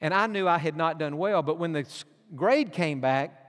And 0.00 0.12
I 0.12 0.26
knew 0.26 0.48
I 0.48 0.58
had 0.58 0.76
not 0.76 0.98
done 0.98 1.16
well. 1.16 1.42
But 1.42 1.60
when 1.60 1.72
the 1.72 1.86
grade 2.34 2.72
came 2.72 3.00
back, 3.00 3.40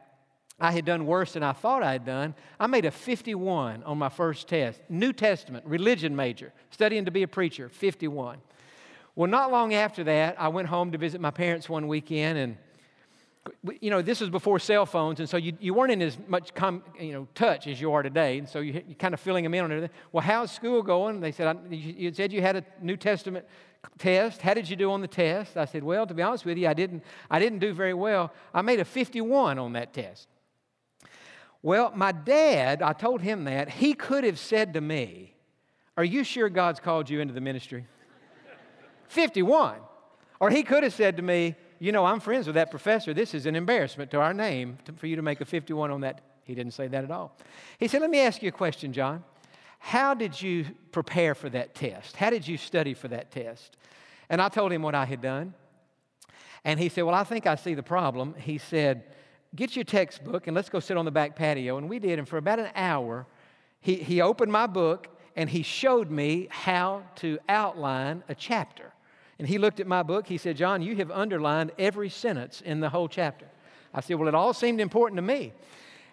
I 0.60 0.72
had 0.72 0.86
done 0.86 1.08
worse 1.08 1.34
than 1.34 1.42
I 1.42 1.52
thought 1.52 1.82
I 1.82 1.94
had 1.94 2.06
done. 2.06 2.36
I 2.60 2.68
made 2.68 2.86
a 2.86 2.92
51 2.92 3.84
on 3.84 3.98
my 3.98 4.10
first 4.10 4.48
test. 4.48 4.82
New 4.88 5.14
Testament, 5.14 5.66
religion 5.66 6.16
major, 6.16 6.54
studying 6.70 7.06
to 7.06 7.12
be 7.12 7.24
a 7.24 7.28
preacher, 7.28 7.70
51. 7.70 8.38
Well, 9.16 9.30
not 9.30 9.52
long 9.52 9.74
after 9.74 10.04
that, 10.04 10.36
I 10.40 10.50
went 10.50 10.68
home 10.68 10.92
to 10.92 10.98
visit 10.98 11.22
my 11.22 11.32
parents 11.32 11.70
one 11.70 11.88
weekend, 11.88 12.38
and 12.38 12.58
you 13.80 13.90
know, 13.90 14.02
this 14.02 14.20
was 14.20 14.30
before 14.30 14.60
cell 14.60 14.86
phones, 14.86 15.20
and 15.20 15.30
so 15.30 15.38
you, 15.38 15.56
you 15.60 15.74
weren't 15.74 15.92
in 15.92 16.02
as 16.02 16.18
much 16.28 16.54
com, 16.54 16.84
you 17.00 17.14
know, 17.14 17.28
touch 17.36 17.68
as 17.68 17.80
you 17.80 17.94
are 17.94 18.04
today, 18.04 18.40
and 18.40 18.50
so 18.50 18.60
you, 18.60 18.80
are 18.80 18.94
kind 18.96 19.14
of 19.14 19.20
filling 19.20 19.44
them 19.44 19.54
in 19.54 19.64
on 19.64 19.72
everything. 19.72 19.96
Well, 20.12 20.24
how's 20.24 20.52
school 20.52 20.82
going? 20.82 21.22
They 21.22 21.32
said, 21.32 21.58
you, 21.70 21.78
you 21.78 22.14
said 22.14 22.34
you 22.34 22.42
had 22.42 22.58
a 22.58 22.66
New 22.82 22.98
Testament 22.98 23.46
test. 24.00 24.42
How 24.42 24.54
did 24.54 24.70
you 24.70 24.76
do 24.76 24.92
on 24.92 25.00
the 25.00 25.08
test? 25.08 25.58
I 25.58 25.66
said, 25.66 25.84
well, 25.84 26.06
to 26.08 26.14
be 26.14 26.24
honest 26.24 26.44
with 26.44 26.58
you, 26.58 26.68
I 26.68 26.74
didn't, 26.74 27.04
I 27.30 27.40
didn't 27.40 27.60
do 27.60 27.72
very 27.74 27.94
well. 27.94 28.34
I 28.54 28.62
made 28.64 28.80
a 28.80 28.86
51 28.86 29.60
on 29.60 29.74
that 29.74 29.94
test. 29.94 30.28
Well, 31.62 31.92
my 31.96 32.12
dad, 32.12 32.82
I 32.82 32.94
told 32.94 33.22
him 33.22 33.46
that, 33.46 33.70
he 33.70 33.94
could 33.94 34.24
have 34.24 34.40
said 34.40 34.74
to 34.74 34.82
me, 34.82 35.36
Are 35.96 36.04
you 36.04 36.24
sure 36.24 36.50
God's 36.50 36.80
called 36.80 37.10
you 37.10 37.22
into 37.22 37.34
the 37.34 37.42
ministry? 37.42 37.86
51. 39.08 39.78
Or 40.40 40.50
he 40.50 40.64
could 40.64 40.84
have 40.84 40.94
said 40.94 41.18
to 41.18 41.24
me, 41.24 41.56
You 41.80 41.92
know, 41.92 42.06
I'm 42.06 42.20
friends 42.20 42.48
with 42.48 42.56
that 42.56 42.72
professor. 42.72 43.14
This 43.14 43.34
is 43.34 43.46
an 43.46 43.56
embarrassment 43.56 44.12
to 44.12 44.20
our 44.20 44.34
name 44.34 44.78
to, 44.86 44.94
for 44.94 45.08
you 45.08 45.16
to 45.16 45.22
make 45.22 45.42
a 45.42 45.46
51 45.46 45.92
on 45.92 46.02
that. 46.02 46.22
He 46.44 46.54
didn't 46.54 46.74
say 46.74 46.88
that 46.88 47.04
at 47.04 47.12
all. 47.12 47.36
He 47.80 47.88
said, 47.88 48.02
Let 48.02 48.10
me 48.10 48.20
ask 48.20 48.42
you 48.42 48.50
a 48.50 48.52
question, 48.54 48.94
John. 48.94 49.24
How 49.80 50.14
did 50.14 50.42
you 50.42 50.66
prepare 50.92 51.36
for 51.36 51.50
that 51.50 51.76
test? 51.76 52.16
How 52.16 52.30
did 52.30 52.48
you 52.48 52.58
study 52.58 52.94
for 52.94 53.08
that 53.10 53.32
test? 53.32 53.78
And 54.30 54.42
I 54.42 54.50
told 54.50 54.72
him 54.72 54.82
what 54.82 54.96
I 54.96 55.06
had 55.06 55.22
done. 55.22 55.54
And 56.64 56.80
he 56.80 56.90
said, 56.90 57.04
Well, 57.04 57.16
I 57.16 57.24
think 57.24 57.46
I 57.46 57.56
see 57.56 57.76
the 57.76 57.84
problem. 57.84 58.36
He 58.38 58.58
said, 58.58 59.04
Get 59.56 59.76
your 59.76 59.86
textbook 59.86 60.48
and 60.48 60.56
let's 60.56 60.70
go 60.70 60.80
sit 60.80 60.98
on 60.98 61.06
the 61.06 61.12
back 61.12 61.36
patio. 61.36 61.78
And 61.78 61.90
we 61.90 62.00
did. 62.00 62.20
And 62.20 62.28
for 62.28 62.38
about 62.38 62.60
an 62.60 62.70
hour, 62.76 63.26
he, 63.80 63.96
he 63.96 64.22
opened 64.22 64.52
my 64.52 64.68
book 64.68 65.08
and 65.36 65.50
he 65.50 65.62
showed 65.62 66.10
me 66.10 66.48
how 66.50 67.04
to 67.18 67.38
outline 67.48 68.24
a 68.28 68.36
chapter. 68.36 68.92
And 69.38 69.48
he 69.48 69.58
looked 69.58 69.80
at 69.80 69.88
my 69.88 70.04
book. 70.04 70.28
He 70.28 70.38
said, 70.38 70.58
John, 70.58 70.82
you 70.82 70.96
have 70.98 71.12
underlined 71.12 71.72
every 71.78 72.10
sentence 72.10 72.62
in 72.62 72.80
the 72.80 72.90
whole 72.90 73.08
chapter. 73.08 73.46
I 73.94 74.02
said, 74.02 74.18
Well, 74.18 74.28
it 74.28 74.36
all 74.36 74.54
seemed 74.54 74.80
important 74.80 75.18
to 75.18 75.22
me. 75.22 75.54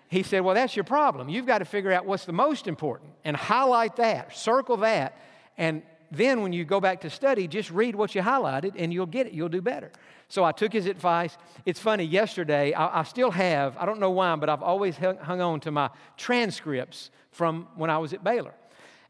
He 0.09 0.23
said, 0.23 0.41
Well, 0.41 0.55
that's 0.55 0.77
your 0.77 0.85
problem. 0.85 1.29
You've 1.29 1.47
got 1.47 1.59
to 1.59 1.65
figure 1.65 1.93
out 1.93 2.05
what's 2.05 2.25
the 2.25 2.33
most 2.33 2.67
important 2.67 3.13
and 3.25 3.37
highlight 3.37 3.97
that, 3.97 4.37
circle 4.37 4.77
that. 4.79 5.19
And 5.57 5.83
then 6.11 6.43
when 6.43 6.53
you 6.53 6.65
go 6.65 6.81
back 6.81 7.01
to 7.03 7.11
study, 7.11 7.49
just 7.49 7.71
read 7.71 7.95
what 7.95 8.15
you 8.15 8.21
highlighted 8.21 8.75
and 8.77 8.93
you'll 8.93 9.07
get 9.07 9.27
it. 9.27 9.33
You'll 9.33 9.49
do 9.49 9.63
better. 9.63 9.91
So 10.29 10.45
I 10.45 10.53
took 10.53 10.73
his 10.73 10.87
advice. 10.87 11.37
It's 11.65 11.81
funny, 11.81 12.05
yesterday, 12.05 12.73
I, 12.75 13.01
I 13.01 13.03
still 13.05 13.31
have, 13.31 13.77
I 13.79 13.87
don't 13.87 14.01
know 14.01 14.11
why, 14.11 14.35
but 14.37 14.49
I've 14.49 14.63
always 14.63 14.97
hung, 14.97 15.17
hung 15.19 15.41
on 15.41 15.61
to 15.61 15.71
my 15.71 15.91
transcripts 16.17 17.11
from 17.31 17.67
when 17.77 17.89
I 17.89 17.99
was 17.99 18.13
at 18.13 18.23
Baylor. 18.23 18.55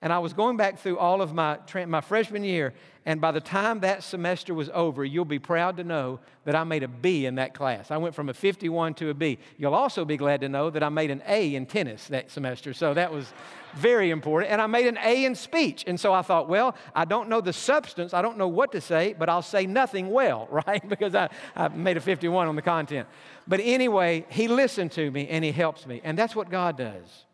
And 0.03 0.13
I 0.13 0.19
was 0.19 0.33
going 0.33 0.57
back 0.57 0.81
through 0.81 0.99
all 0.99 1.23
of 1.23 1.33
my, 1.33 1.59
my 1.87 2.01
freshman 2.01 2.43
year, 2.43 2.75
and 3.07 3.21
by 3.21 3.31
the 3.31 3.41
time 3.41 3.81
that 3.81 4.03
semester 4.03 4.53
was 4.53 4.69
over, 4.75 5.05
you'll 5.05 5.25
be 5.25 5.39
proud 5.39 5.77
to 5.77 5.85
know 5.85 6.19
that 6.45 6.57
I 6.57 6.65
made 6.65 6.83
a 6.83 6.89
B 6.89 7.25
in 7.25 7.37
that 7.37 7.55
class. 7.55 7.93
I 7.93 7.99
went 7.99 8.15
from 8.15 8.29
a 8.29 8.35
51 8.35 8.95
to 8.95 9.11
a 9.11 9.15
B. 9.15 9.39
You'll 9.59 9.75
also 9.75 10.05
be 10.05 10.17
glad 10.17 10.41
to 10.41 10.49
know 10.49 10.71
that 10.71 10.83
I 10.83 10.89
made 10.89 11.13
an 11.13 11.23
A 11.27 11.55
in 11.55 11.67
tennis 11.67 12.09
that 12.09 12.33
semester, 12.33 12.75
so 12.75 12.95
that 12.95 13.13
was 13.13 13.33
very 13.75 14.11
important. 14.11 14.51
And 14.51 14.61
I 14.61 14.67
made 14.67 14.89
an 14.89 14.99
A 15.05 15.25
in 15.25 15.37
speech. 15.37 15.85
And 15.87 15.99
so 15.99 16.13
I 16.13 16.23
thought, 16.23 16.49
well, 16.49 16.77
I 16.97 17.05
don't 17.05 17.29
know 17.29 17.41
the 17.41 17.53
substance, 17.53 18.13
I 18.13 18.23
don't 18.23 18.39
know 18.39 18.49
what 18.49 18.73
to 18.73 18.81
say, 18.81 19.15
but 19.17 19.29
I'll 19.29 19.41
say 19.41 19.67
nothing 19.67 20.11
well, 20.11 20.49
right? 20.67 20.87
because 20.89 21.15
I, 21.15 21.29
I 21.55 21.69
made 21.69 21.97
a 21.97 22.01
51 22.01 22.49
on 22.49 22.57
the 22.57 22.63
content. 22.63 23.07
But 23.47 23.61
anyway, 23.63 24.27
he 24.31 24.49
listened 24.49 24.91
to 24.93 25.09
me 25.13 25.29
and 25.29 25.45
he 25.45 25.53
helps 25.53 25.87
me. 25.87 26.01
And 26.03 26.19
that's 26.19 26.35
what 26.35 26.51
God 26.51 26.77
does. 26.77 27.25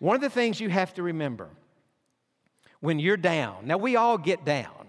One 0.00 0.16
of 0.16 0.22
the 0.22 0.30
things 0.30 0.60
you 0.60 0.68
have 0.68 0.94
to 0.94 1.02
remember 1.04 1.48
when 2.80 2.98
you're 2.98 3.16
down. 3.16 3.66
Now, 3.66 3.78
we 3.78 3.96
all 3.96 4.18
get 4.18 4.44
down. 4.44 4.88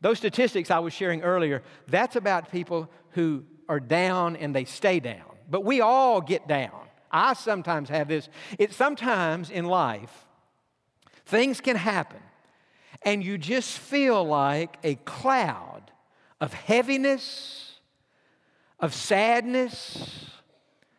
Those 0.00 0.18
statistics 0.18 0.70
I 0.70 0.78
was 0.78 0.92
sharing 0.92 1.22
earlier, 1.22 1.62
that's 1.88 2.16
about 2.16 2.52
people 2.52 2.90
who 3.10 3.44
are 3.68 3.80
down 3.80 4.36
and 4.36 4.54
they 4.54 4.64
stay 4.64 5.00
down. 5.00 5.22
But 5.50 5.64
we 5.64 5.80
all 5.80 6.20
get 6.20 6.46
down. 6.46 6.86
I 7.10 7.34
sometimes 7.34 7.88
have 7.88 8.08
this. 8.08 8.28
It's 8.58 8.76
sometimes 8.76 9.50
in 9.50 9.64
life, 9.64 10.26
things 11.26 11.60
can 11.60 11.76
happen, 11.76 12.20
and 13.02 13.24
you 13.24 13.38
just 13.38 13.78
feel 13.78 14.24
like 14.24 14.76
a 14.84 14.96
cloud 14.96 15.90
of 16.40 16.52
heaviness, 16.52 17.80
of 18.78 18.94
sadness, 18.94 20.26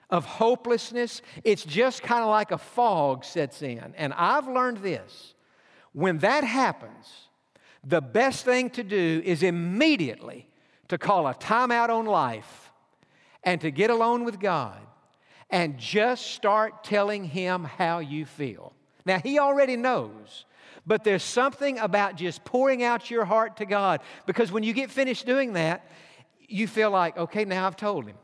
of 0.10 0.26
hopelessness. 0.26 1.22
It's 1.44 1.64
just 1.64 2.02
kind 2.02 2.24
of 2.24 2.30
like 2.30 2.52
a 2.52 2.58
fog 2.58 3.24
sets 3.24 3.62
in. 3.62 3.94
And 3.96 4.14
I've 4.14 4.48
learned 4.48 4.80
this 4.80 5.36
when 5.94 6.20
that 6.20 6.44
happens, 6.44 7.30
the 7.84 8.02
best 8.02 8.46
thing 8.46 8.70
to 8.72 8.84
do 8.84 9.22
is 9.24 9.44
immediately 9.44 10.48
to 10.90 10.98
call 10.98 11.28
a 11.28 11.34
timeout 11.34 11.90
on 11.90 12.06
life 12.06 12.72
and 13.44 13.62
to 13.62 13.72
get 13.72 13.90
alone 13.90 14.26
with 14.26 14.40
God 14.40 14.80
and 15.50 15.78
just 15.78 16.28
start 16.28 16.84
telling 16.84 17.24
him 17.24 17.64
how 17.64 18.00
you 18.00 18.26
feel. 18.26 18.74
Now, 19.06 19.20
he 19.20 19.40
already 19.40 19.76
knows, 19.76 20.46
but 20.86 21.04
there's 21.04 21.24
something 21.24 21.80
about 21.80 22.16
just 22.16 22.44
pouring 22.44 22.84
out 22.84 23.10
your 23.10 23.26
heart 23.26 23.58
to 23.58 23.66
God 23.66 24.02
because 24.26 24.52
when 24.52 24.64
you 24.64 24.74
get 24.74 24.92
finished 24.92 25.26
doing 25.26 25.54
that, 25.54 25.88
you 26.48 26.68
feel 26.68 26.92
like, 26.92 27.18
okay, 27.18 27.46
now 27.46 27.66
I've 27.66 27.76
told 27.76 28.06
him. 28.06 28.18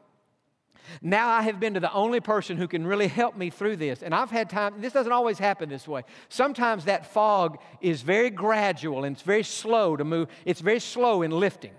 Now 1.01 1.30
I 1.30 1.42
have 1.44 1.60
been 1.60 1.74
to 1.75 1.80
the 1.80 1.94
only 1.94 2.20
person 2.20 2.58
who 2.58 2.68
can 2.68 2.86
really 2.86 3.08
help 3.08 3.36
me 3.36 3.50
through 3.50 3.77
this. 3.77 4.04
And 4.04 4.13
I've 4.13 4.32
had 4.32 4.50
time, 4.50 4.82
this 4.82 4.94
doesn't 4.94 5.12
always 5.12 5.39
happen 5.39 5.70
this 5.70 5.88
way. 5.88 6.04
Sometimes 6.30 6.86
that 6.86 7.12
fog 7.13 7.60
is 7.82 8.01
very 8.01 8.30
gradual 8.30 9.04
and 9.04 9.15
it's 9.15 9.24
very 9.24 9.44
slow 9.44 9.96
to 9.96 10.04
move, 10.04 10.30
it's 10.46 10.62
very 10.62 10.80
slow 10.80 11.22
in 11.22 11.32
lifting. 11.32 11.74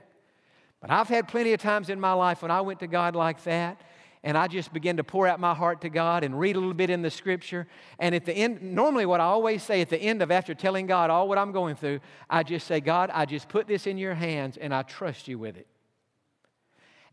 But 0.81 0.91
I've 0.91 1.09
had 1.09 1.29
plenty 1.29 1.53
of 1.53 1.61
times 1.61 1.89
in 1.89 1.99
my 2.01 2.13
life 2.13 2.43
when 2.43 2.51
I 2.51 2.61
went 2.61 2.81
to 2.81 2.87
God 2.87 3.17
like 3.17 3.43
that 3.45 3.81
and 4.27 4.37
I 4.37 4.49
just 4.49 4.73
began 4.73 4.97
to 4.97 5.05
pour 5.05 5.29
out 5.29 5.39
my 5.39 5.55
heart 5.55 5.83
to 5.83 5.89
God 5.89 6.25
and 6.25 6.39
read 6.39 6.57
a 6.57 6.59
little 6.59 6.75
bit 6.75 6.91
in 6.91 7.01
the 7.01 7.11
scripture. 7.11 7.69
And 8.01 8.13
at 8.13 8.25
the 8.25 8.33
end, 8.33 8.61
normally 8.61 9.07
what 9.07 9.21
I 9.21 9.25
always 9.25 9.63
say 9.63 9.81
at 9.81 9.89
the 9.89 9.99
end 9.99 10.21
of 10.21 10.33
after 10.33 10.53
telling 10.53 10.87
God 10.87 11.11
all 11.11 11.29
what 11.29 11.39
I'm 11.39 11.53
going 11.53 11.77
through, 11.77 12.01
I 12.29 12.43
just 12.43 12.67
say, 12.67 12.81
God, 12.81 13.11
I 13.15 13.25
just 13.25 13.49
put 13.49 13.69
this 13.69 13.87
in 13.87 13.99
your 13.99 14.15
hands 14.15 14.57
and 14.57 14.75
I 14.75 14.83
trust 14.83 15.29
you 15.29 15.39
with 15.39 15.57
it. 15.57 15.69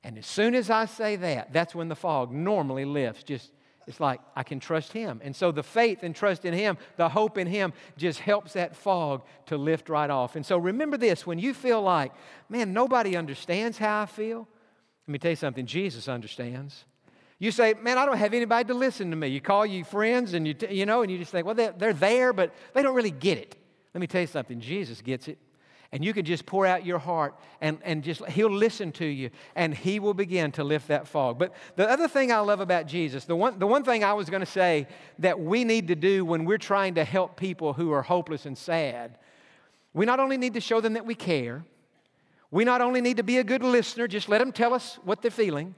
And 0.04 0.18
as 0.18 0.26
soon 0.26 0.54
as 0.54 0.70
I 0.70 0.86
say 0.86 1.16
that, 1.16 1.54
that's 1.54 1.74
when 1.74 1.88
the 1.88 1.96
fog 1.96 2.32
normally 2.32 2.86
lifts. 2.86 3.24
Just 3.24 3.52
it's 3.88 4.00
like 4.00 4.22
I 4.36 4.44
can 4.44 4.60
trust 4.60 4.94
him. 4.94 5.20
And 5.24 5.36
so 5.36 5.52
the 5.52 5.64
faith 5.64 6.04
and 6.04 6.16
trust 6.16 6.46
in 6.46 6.54
him, 6.54 6.78
the 6.98 7.10
hope 7.10 7.38
in 7.38 7.48
him 7.48 7.74
just 7.98 8.20
helps 8.20 8.54
that 8.54 8.76
fog 8.76 9.24
to 9.48 9.58
lift 9.58 9.90
right 9.90 10.10
off. 10.10 10.36
And 10.36 10.46
so 10.46 10.58
remember 10.58 10.98
this 10.98 11.26
when 11.26 11.40
you 11.40 11.54
feel 11.54 11.82
like, 11.82 12.12
man, 12.50 12.74
nobody 12.74 13.16
understands 13.16 13.78
how 13.78 14.02
I 14.02 14.06
feel. 14.06 14.48
Let 15.08 15.12
me 15.12 15.20
tell 15.20 15.32
you 15.32 15.38
something, 15.38 15.66
Jesus 15.66 16.08
understands. 16.08 16.86
You 17.40 17.52
say, 17.52 17.74
man, 17.74 17.98
I 17.98 18.06
don't 18.06 18.18
have 18.18 18.34
anybody 18.34 18.68
to 18.68 18.74
listen 18.74 19.10
to 19.10 19.18
me. 19.18 19.28
You 19.28 19.42
call 19.42 19.66
your 19.66 19.84
friends 19.84 20.34
and 20.34 20.48
you, 20.48 20.56
you 20.70 20.86
know, 20.86 21.02
and 21.02 21.12
you 21.12 21.18
just 21.18 21.32
think, 21.32 21.46
well, 21.46 21.56
they're, 21.56 21.74
they're 21.78 21.94
there, 21.94 22.32
but 22.32 22.54
they 22.74 22.84
don't 22.84 22.96
really 22.96 23.12
get 23.12 23.38
it. 23.38 23.58
Let 23.94 24.00
me 24.00 24.08
tell 24.08 24.22
you 24.22 24.28
something, 24.28 24.62
Jesus 24.62 25.02
gets 25.02 25.28
it 25.28 25.38
and 25.94 26.04
you 26.04 26.12
can 26.12 26.26
just 26.26 26.48
pour 26.48 26.66
out 26.66 26.84
your 26.84 26.98
heart 26.98 27.36
and, 27.62 27.78
and 27.84 28.04
just 28.04 28.26
he'll 28.26 28.50
listen 28.50 28.92
to 28.94 29.06
you 29.06 29.30
and 29.56 29.76
he 29.76 30.00
will 30.00 30.16
begin 30.16 30.52
to 30.54 30.64
lift 30.64 30.88
that 30.88 31.08
fog. 31.08 31.38
But 31.38 31.54
the 31.76 31.88
other 31.88 32.08
thing 32.08 32.32
i 32.32 32.40
love 32.40 32.60
about 32.60 32.88
jesus 32.88 33.26
the 33.26 33.36
one, 33.36 33.60
the 33.60 33.68
one 33.68 33.84
thing 33.84 34.04
i 34.04 34.12
was 34.14 34.30
going 34.30 34.42
to 34.42 34.46
say 34.46 34.88
that 35.20 35.40
we 35.40 35.64
need 35.64 35.88
to 35.88 35.96
do 35.96 36.26
when 36.26 36.46
we're 36.46 36.58
trying 36.58 36.96
to 36.96 37.04
help 37.04 37.38
people 37.38 37.74
who 37.74 37.92
are 37.92 38.02
hopeless 38.02 38.46
and 38.48 38.58
sad 38.58 39.18
we 39.94 40.06
not 40.06 40.20
only 40.20 40.36
need 40.36 40.56
to 40.56 40.60
show 40.60 40.82
them 40.82 40.94
that 40.94 41.06
we 41.06 41.14
care 41.14 41.64
we 42.50 42.66
not 42.66 42.82
only 42.82 43.00
need 43.00 43.18
to 43.18 43.24
be 43.24 43.38
a 43.38 43.44
good 43.44 43.64
listener 43.64 44.08
just 44.08 44.28
let 44.28 44.40
them 44.40 44.52
tell 44.52 44.74
us 44.74 45.00
what 45.04 45.22
they're 45.22 45.32
feeling. 45.32 45.74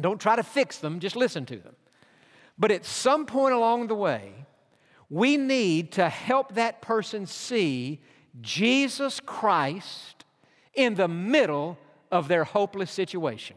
Don't 0.00 0.20
try 0.20 0.36
to 0.36 0.42
fix 0.42 0.78
them 0.78 1.00
just 1.00 1.16
listen 1.16 1.46
to 1.46 1.56
them. 1.56 1.74
But 2.58 2.70
at 2.70 2.84
some 2.84 3.24
point 3.24 3.54
along 3.54 3.86
the 3.86 3.94
way 3.94 4.32
we 5.08 5.38
need 5.38 5.92
to 5.92 6.08
help 6.08 6.54
that 6.54 6.82
person 6.82 7.24
see 7.26 8.00
Jesus 8.40 9.20
Christ 9.20 10.24
in 10.74 10.94
the 10.94 11.08
middle 11.08 11.78
of 12.10 12.28
their 12.28 12.44
hopeless 12.44 12.90
situation. 12.90 13.56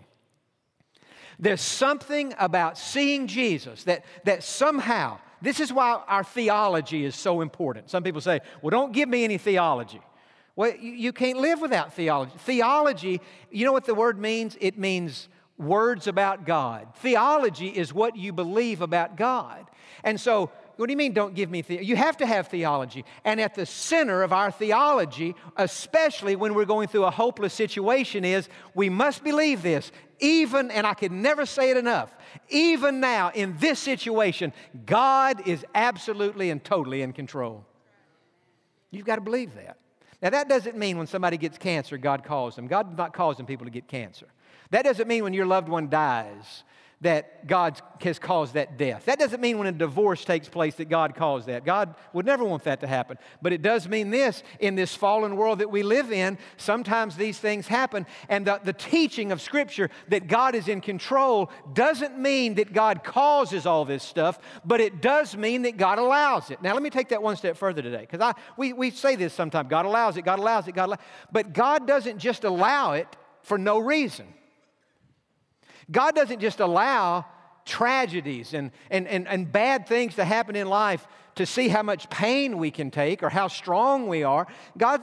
There's 1.40 1.62
something 1.62 2.34
about 2.40 2.78
seeing 2.78 3.28
Jesus 3.28 3.84
that, 3.84 4.06
that 4.24 4.44
somehow, 4.44 5.20
this 5.42 5.60
is 5.60 5.72
why 5.72 6.02
our 6.08 6.24
theology 6.24 7.04
is 7.04 7.16
so 7.16 7.42
important. 7.42 7.90
Some 7.90 8.04
people 8.04 8.22
say, 8.22 8.40
well, 8.62 8.70
don't 8.70 8.94
give 8.94 9.10
me 9.10 9.24
any 9.24 9.38
theology. 9.38 10.02
Well, 10.56 10.74
you, 10.80 10.94
you 10.94 11.14
can't 11.14 11.38
live 11.38 11.60
without 11.60 11.94
theology. 11.94 12.32
Theology, 12.40 13.22
you 13.52 13.66
know 13.66 13.74
what 13.74 13.86
the 13.86 13.96
word 13.96 14.18
means? 14.18 14.58
It 14.62 14.78
means 14.78 15.28
words 15.58 16.08
about 16.08 16.46
God. 16.46 16.88
Theology 16.98 17.68
is 17.68 17.94
what 17.94 18.16
you 18.16 18.32
believe 18.32 18.82
about 18.82 19.18
God. 19.18 19.66
And 20.04 20.20
so 20.20 20.52
what 20.78 20.88
do 20.88 20.92
you 20.92 20.98
mean, 20.98 21.14
don't 21.14 21.34
give 21.34 21.50
me 21.50 21.62
theology? 21.62 21.88
You 21.88 21.96
have 21.96 22.18
to 22.18 22.26
have 22.26 22.48
theology. 22.48 23.06
And 23.24 23.40
at 23.40 23.56
the 23.56 23.66
center 23.66 24.24
of 24.24 24.34
our 24.34 24.52
theology, 24.52 25.36
especially 25.56 26.36
when 26.36 26.54
we're 26.54 26.66
going 26.66 26.88
through 26.88 27.06
a 27.06 27.12
hopeless 27.12 27.54
situation, 27.54 28.26
is 28.26 28.50
we 28.74 28.90
must 28.90 29.24
believe 29.24 29.62
this. 29.62 29.92
Even, 30.20 30.72
and 30.72 30.86
I 30.88 30.94
can 30.94 31.22
never 31.22 31.46
say 31.46 31.72
it 31.72 31.78
enough, 31.78 32.16
even 32.50 33.00
now 33.00 33.32
in 33.34 33.58
this 33.60 33.80
situation, 33.80 34.54
God 34.86 35.48
is 35.48 35.66
absolutely 35.76 36.50
and 36.50 36.64
totally 36.64 37.02
in 37.02 37.14
control. 37.14 37.66
You've 38.92 39.06
got 39.06 39.16
to 39.16 39.22
believe 39.22 39.56
that. 39.56 39.78
Now, 40.22 40.30
that 40.30 40.48
doesn't 40.48 40.78
mean 40.78 40.98
when 40.98 41.08
somebody 41.08 41.38
gets 41.38 41.58
cancer, 41.58 41.98
God 41.98 42.24
calls 42.24 42.56
them. 42.56 42.68
God's 42.68 42.98
not 42.98 43.14
causing 43.14 43.46
people 43.46 43.66
to 43.66 43.72
get 43.72 43.88
cancer. 43.88 44.28
That 44.72 44.84
doesn't 44.84 45.08
mean 45.08 45.24
when 45.24 45.34
your 45.34 45.46
loved 45.46 45.70
one 45.70 45.90
dies 45.90 46.64
that 47.06 47.46
God 47.46 47.80
has 48.02 48.18
caused 48.18 48.56
that 48.56 48.78
death. 48.78 49.06
That 49.06 49.20
doesn't 49.20 49.40
mean 49.40 49.60
when 49.60 49.68
a 49.68 49.72
divorce 49.72 50.26
takes 50.26 50.50
place 50.50 50.74
that 50.76 50.90
God 50.90 51.14
caused 51.14 51.46
that. 51.48 51.64
God 51.64 51.94
would 52.14 52.26
never 52.26 52.44
want 52.44 52.64
that 52.64 52.80
to 52.80 52.88
happen. 52.88 53.20
But 53.44 53.54
it 53.54 53.62
does 53.62 53.88
mean 53.88 54.10
this 54.10 54.42
in 54.60 54.74
this 54.74 54.96
fallen 54.96 55.36
world 55.36 55.60
that 55.60 55.70
we 55.70 55.84
live 55.84 56.12
in, 56.12 56.40
sometimes 56.58 57.16
these 57.16 57.38
things 57.38 57.68
happen. 57.68 58.08
And 58.28 58.48
the, 58.48 58.60
the 58.64 58.74
teaching 58.74 59.32
of 59.32 59.40
Scripture 59.40 59.92
that 60.08 60.28
God 60.28 60.56
is 60.56 60.68
in 60.68 60.82
control 60.82 61.52
doesn't 61.74 62.18
mean 62.18 62.56
that 62.56 62.74
God 62.74 63.04
causes 63.04 63.68
all 63.68 63.86
this 63.86 64.04
stuff, 64.04 64.40
but 64.66 64.82
it 64.82 65.00
does 65.00 65.38
mean 65.38 65.62
that 65.62 65.78
God 65.78 66.00
allows 66.00 66.50
it. 66.50 66.60
Now, 66.64 66.74
let 66.74 66.82
me 66.82 66.90
take 66.90 67.10
that 67.10 67.22
one 67.22 67.36
step 67.36 67.56
further 67.56 67.84
today, 67.84 68.08
because 68.10 68.34
we, 68.58 68.74
we 68.74 68.90
say 68.90 69.16
this 69.16 69.32
sometimes 69.32 69.70
God 69.70 69.86
allows 69.86 70.18
it, 70.18 70.24
God 70.24 70.40
allows 70.40 70.68
it, 70.68 70.74
God 70.74 70.86
allows 70.86 71.00
it. 71.00 71.32
But 71.32 71.54
God 71.54 71.86
doesn't 71.86 72.18
just 72.18 72.44
allow 72.44 72.94
it 72.94 73.08
for 73.44 73.60
no 73.60 73.78
reason. 73.78 74.26
God 75.92 76.16
doesn't 76.16 76.40
just 76.40 76.60
allow 76.60 77.26
tragedies 77.66 78.54
and, 78.54 78.72
and, 78.92 79.08
and, 79.08 79.28
and 79.28 79.52
bad 79.52 79.88
things 79.88 80.16
to 80.16 80.26
happen 80.26 80.56
in 80.56 80.68
life 80.68 81.08
to 81.36 81.46
see 81.46 81.68
how 81.68 81.84
much 81.84 82.10
pain 82.10 82.58
we 82.58 82.72
can 82.72 82.92
take 82.92 83.24
or 83.24 83.30
how 83.30 83.48
strong 83.48 84.08
we 84.08 84.24
are. 84.24 84.48
God, 84.78 85.02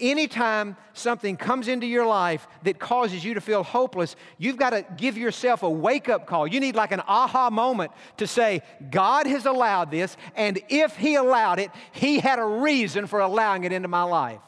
anytime 0.00 0.76
something 0.92 1.36
comes 1.36 1.68
into 1.68 1.86
your 1.86 2.06
life 2.06 2.48
that 2.62 2.78
causes 2.78 3.24
you 3.24 3.34
to 3.34 3.40
feel 3.40 3.62
hopeless, 3.62 4.16
you've 4.38 4.56
got 4.56 4.70
to 4.70 4.84
give 4.96 5.16
yourself 5.16 5.62
a 5.62 5.70
wake 5.70 6.08
up 6.08 6.26
call. 6.26 6.46
You 6.46 6.60
need 6.60 6.74
like 6.74 6.92
an 6.92 7.02
aha 7.06 7.50
moment 7.50 7.92
to 8.16 8.26
say, 8.26 8.62
God 8.90 9.26
has 9.26 9.46
allowed 9.46 9.90
this, 9.90 10.16
and 10.34 10.60
if 10.68 10.96
He 10.96 11.14
allowed 11.14 11.58
it, 11.58 11.70
He 11.92 12.18
had 12.18 12.38
a 12.38 12.44
reason 12.44 13.06
for 13.06 13.20
allowing 13.20 13.64
it 13.64 13.72
into 13.72 13.88
my 13.88 14.02
life. 14.02 14.40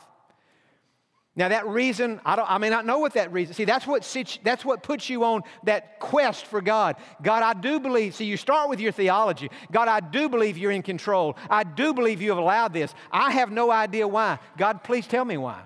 Now, 1.37 1.49
that 1.49 1.66
reason, 1.69 2.21
I, 2.25 2.35
I 2.37 2.59
may 2.59 2.71
not 2.71 2.85
know 2.85 2.99
what 2.99 3.14
that 3.14 3.33
reason. 3.33 3.55
See, 3.55 3.64
that's 3.64 3.87
what, 3.87 4.03
that's 4.43 4.64
what 4.64 4.83
puts 4.83 5.09
you 5.09 5.25
on 5.25 5.43
that 5.64 6.01
quest 6.01 6.45
for 6.47 6.61
God. 6.61 6.97
God, 7.23 7.43
I 7.43 7.59
do 7.59 7.79
believe. 7.79 8.16
See, 8.16 8.25
you 8.25 8.37
start 8.37 8.69
with 8.69 8.81
your 8.81 8.90
theology. 8.90 9.49
God, 9.71 9.87
I 9.87 10.01
do 10.01 10.29
believe 10.29 10.59
you're 10.59 10.73
in 10.73 10.83
control. 10.83 11.37
I 11.49 11.62
do 11.62 11.95
believe 11.95 12.21
you 12.21 12.31
have 12.31 12.38
allowed 12.38 12.73
this. 12.73 12.93
I 13.12 13.31
have 13.31 13.53
no 13.53 13.71
idea 13.71 14.09
why. 14.09 14.38
God, 14.59 14.83
please 14.83 15.07
tell 15.07 15.25
me 15.25 15.37
why. 15.37 15.61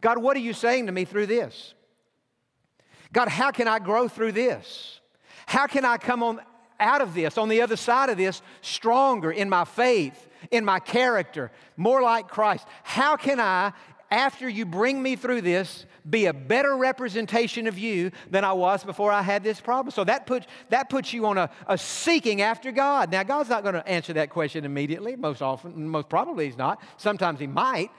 God, 0.00 0.18
what 0.18 0.36
are 0.36 0.40
you 0.40 0.52
saying 0.52 0.86
to 0.86 0.92
me 0.92 1.04
through 1.04 1.26
this? 1.26 1.74
God, 3.12 3.28
how 3.28 3.50
can 3.50 3.68
I 3.68 3.80
grow 3.80 4.08
through 4.08 4.32
this? 4.32 5.00
How 5.46 5.66
can 5.66 5.84
I 5.84 5.96
come 5.96 6.22
on 6.22 6.40
out 6.80 7.00
of 7.00 7.14
this, 7.14 7.38
on 7.38 7.48
the 7.48 7.60
other 7.60 7.76
side 7.76 8.08
of 8.08 8.16
this, 8.16 8.40
stronger 8.60 9.30
in 9.30 9.48
my 9.48 9.64
faith, 9.64 10.28
in 10.50 10.64
my 10.64 10.78
character, 10.80 11.52
more 11.76 12.02
like 12.02 12.28
Christ? 12.28 12.66
How 12.82 13.16
can 13.16 13.38
I 13.38 13.72
after 14.12 14.46
you 14.46 14.66
bring 14.66 15.02
me 15.02 15.16
through 15.16 15.40
this, 15.40 15.86
be 16.08 16.26
a 16.26 16.34
better 16.34 16.76
representation 16.76 17.66
of 17.66 17.78
you 17.78 18.10
than 18.30 18.44
I 18.44 18.52
was 18.52 18.84
before 18.84 19.10
I 19.10 19.22
had 19.22 19.42
this 19.42 19.58
problem. 19.58 19.90
So 19.90 20.04
that 20.04 20.26
puts, 20.26 20.46
that 20.68 20.90
puts 20.90 21.14
you 21.14 21.24
on 21.26 21.38
a, 21.38 21.50
a 21.66 21.78
seeking 21.78 22.42
after 22.42 22.72
God. 22.72 23.10
Now, 23.10 23.22
God's 23.22 23.48
not 23.48 23.62
going 23.62 23.74
to 23.74 23.88
answer 23.88 24.12
that 24.12 24.28
question 24.28 24.66
immediately, 24.66 25.16
most 25.16 25.40
often, 25.40 25.88
most 25.88 26.10
probably 26.10 26.44
He's 26.44 26.58
not. 26.58 26.82
Sometimes 26.98 27.40
He 27.40 27.46
might. 27.46 27.90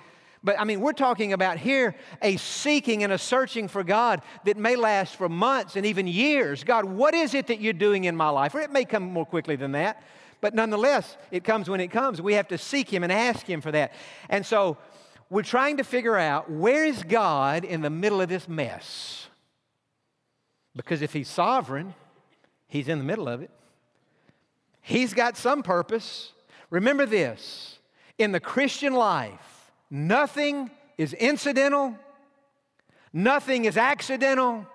But 0.43 0.59
I 0.59 0.65
mean, 0.65 0.81
we're 0.81 0.93
talking 0.93 1.33
about 1.33 1.57
here 1.57 1.95
a 2.21 2.37
seeking 2.37 3.03
and 3.03 3.11
a 3.11 3.17
searching 3.17 3.67
for 3.67 3.83
God 3.83 4.21
that 4.45 4.55
may 4.55 4.75
last 4.75 5.15
for 5.15 5.27
months 5.27 5.77
and 5.77 5.85
even 5.85 6.05
years. 6.05 6.63
God, 6.63 6.85
what 6.85 7.15
is 7.15 7.33
it 7.33 7.47
that 7.47 7.59
you're 7.59 7.73
doing 7.73 8.03
in 8.03 8.15
my 8.15 8.29
life? 8.29 8.53
Or 8.53 8.59
it 8.59 8.71
may 8.71 8.85
come 8.85 9.03
more 9.03 9.25
quickly 9.25 9.55
than 9.55 9.71
that. 9.71 10.03
But 10.41 10.53
nonetheless, 10.53 11.15
it 11.31 11.45
comes 11.45 11.69
when 11.69 11.79
it 11.79 11.87
comes. 11.87 12.21
We 12.21 12.33
have 12.33 12.49
to 12.49 12.57
seek 12.57 12.89
Him 12.89 13.01
and 13.01 13.11
ask 13.11 13.45
Him 13.45 13.61
for 13.61 13.71
that. 13.71 13.93
And 14.29 14.45
so, 14.45 14.77
we're 15.33 15.41
trying 15.41 15.77
to 15.77 15.83
figure 15.83 16.15
out 16.15 16.51
where 16.51 16.85
is 16.85 17.01
God 17.01 17.65
in 17.65 17.81
the 17.81 17.89
middle 17.89 18.21
of 18.21 18.29
this 18.29 18.47
mess? 18.47 19.27
Because 20.75 21.01
if 21.01 21.11
He's 21.11 21.27
sovereign, 21.27 21.95
He's 22.67 22.87
in 22.87 22.99
the 22.99 23.03
middle 23.03 23.27
of 23.27 23.41
it. 23.41 23.49
He's 24.79 25.15
got 25.15 25.35
some 25.35 25.63
purpose. 25.63 26.33
Remember 26.69 27.07
this 27.07 27.79
in 28.19 28.31
the 28.31 28.39
Christian 28.39 28.93
life, 28.93 29.71
nothing 29.89 30.69
is 30.99 31.13
incidental, 31.13 31.97
nothing 33.11 33.65
is 33.65 33.75
accidental, 33.75 34.67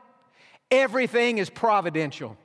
everything 0.73 1.39
is 1.39 1.51
providential. 1.51 2.37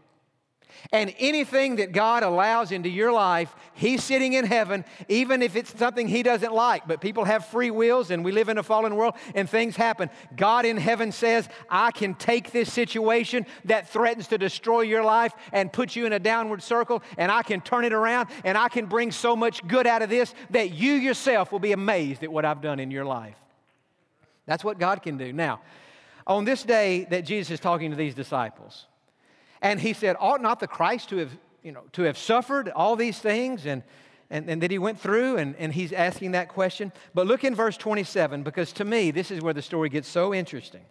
And 0.91 1.13
anything 1.17 1.77
that 1.77 1.91
God 1.91 2.23
allows 2.23 2.71
into 2.71 2.89
your 2.89 3.11
life, 3.11 3.53
He's 3.73 4.03
sitting 4.03 4.33
in 4.33 4.45
heaven, 4.45 4.85
even 5.09 5.41
if 5.41 5.55
it's 5.55 5.77
something 5.77 6.07
He 6.07 6.23
doesn't 6.23 6.53
like. 6.53 6.87
But 6.87 7.01
people 7.01 7.25
have 7.25 7.45
free 7.47 7.71
wills 7.71 8.11
and 8.11 8.23
we 8.23 8.31
live 8.31 8.49
in 8.49 8.57
a 8.57 8.63
fallen 8.63 8.95
world 8.95 9.15
and 9.33 9.49
things 9.49 9.75
happen. 9.75 10.09
God 10.35 10.65
in 10.65 10.77
heaven 10.77 11.11
says, 11.11 11.49
I 11.69 11.91
can 11.91 12.13
take 12.15 12.51
this 12.51 12.71
situation 12.71 13.45
that 13.65 13.89
threatens 13.89 14.27
to 14.27 14.37
destroy 14.37 14.81
your 14.81 15.03
life 15.03 15.33
and 15.51 15.71
put 15.71 15.95
you 15.95 16.05
in 16.05 16.13
a 16.13 16.19
downward 16.19 16.61
circle, 16.61 17.01
and 17.17 17.31
I 17.31 17.43
can 17.43 17.61
turn 17.61 17.85
it 17.85 17.93
around 17.93 18.29
and 18.43 18.57
I 18.57 18.69
can 18.69 18.85
bring 18.85 19.11
so 19.11 19.35
much 19.35 19.65
good 19.67 19.87
out 19.87 20.01
of 20.01 20.09
this 20.09 20.33
that 20.51 20.71
you 20.71 20.93
yourself 20.93 21.51
will 21.51 21.59
be 21.59 21.71
amazed 21.71 22.23
at 22.23 22.31
what 22.31 22.45
I've 22.45 22.61
done 22.61 22.79
in 22.79 22.91
your 22.91 23.05
life. 23.05 23.37
That's 24.45 24.63
what 24.63 24.79
God 24.79 25.01
can 25.01 25.17
do. 25.17 25.31
Now, 25.31 25.61
on 26.27 26.45
this 26.45 26.63
day 26.63 27.05
that 27.09 27.25
Jesus 27.25 27.51
is 27.51 27.59
talking 27.59 27.91
to 27.91 27.97
these 27.97 28.15
disciples, 28.15 28.85
and 29.63 29.79
he 29.79 29.93
said, 29.93 30.17
Ought 30.19 30.41
not 30.41 30.59
the 30.59 30.67
Christ 30.67 31.09
to 31.09 31.17
have, 31.17 31.31
you 31.63 31.71
know, 31.71 31.83
to 31.93 32.03
have 32.03 32.17
suffered 32.17 32.69
all 32.69 32.95
these 32.95 33.17
things 33.17 33.65
and, 33.65 33.81
and, 34.29 34.47
and 34.49 34.61
that 34.61 34.69
he 34.69 34.77
went 34.77 34.99
through? 34.99 35.37
And, 35.37 35.55
and 35.55 35.73
he's 35.73 35.93
asking 35.93 36.33
that 36.33 36.49
question. 36.49 36.91
But 37.15 37.25
look 37.25 37.43
in 37.45 37.55
verse 37.55 37.77
27, 37.77 38.43
because 38.43 38.73
to 38.73 38.85
me, 38.85 39.09
this 39.09 39.31
is 39.31 39.41
where 39.41 39.53
the 39.53 39.61
story 39.61 39.89
gets 39.89 40.07
so 40.07 40.33
interesting. 40.33 40.81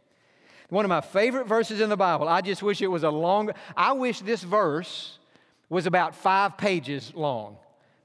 One 0.70 0.87
of 0.87 0.88
my 0.88 1.02
favorite 1.02 1.46
verses 1.46 1.82
in 1.82 1.90
the 1.90 1.98
Bible. 1.98 2.26
I 2.26 2.40
just 2.40 2.62
wish 2.62 2.80
it 2.80 2.87
was 2.87 3.02
a 3.04 3.11
longer, 3.11 3.52
I 3.76 3.92
wish 3.92 4.20
this 4.20 4.42
verse 4.42 5.18
was 5.68 5.87
about 5.87 6.14
five 6.14 6.56
pages 6.56 7.12
long, 7.14 7.58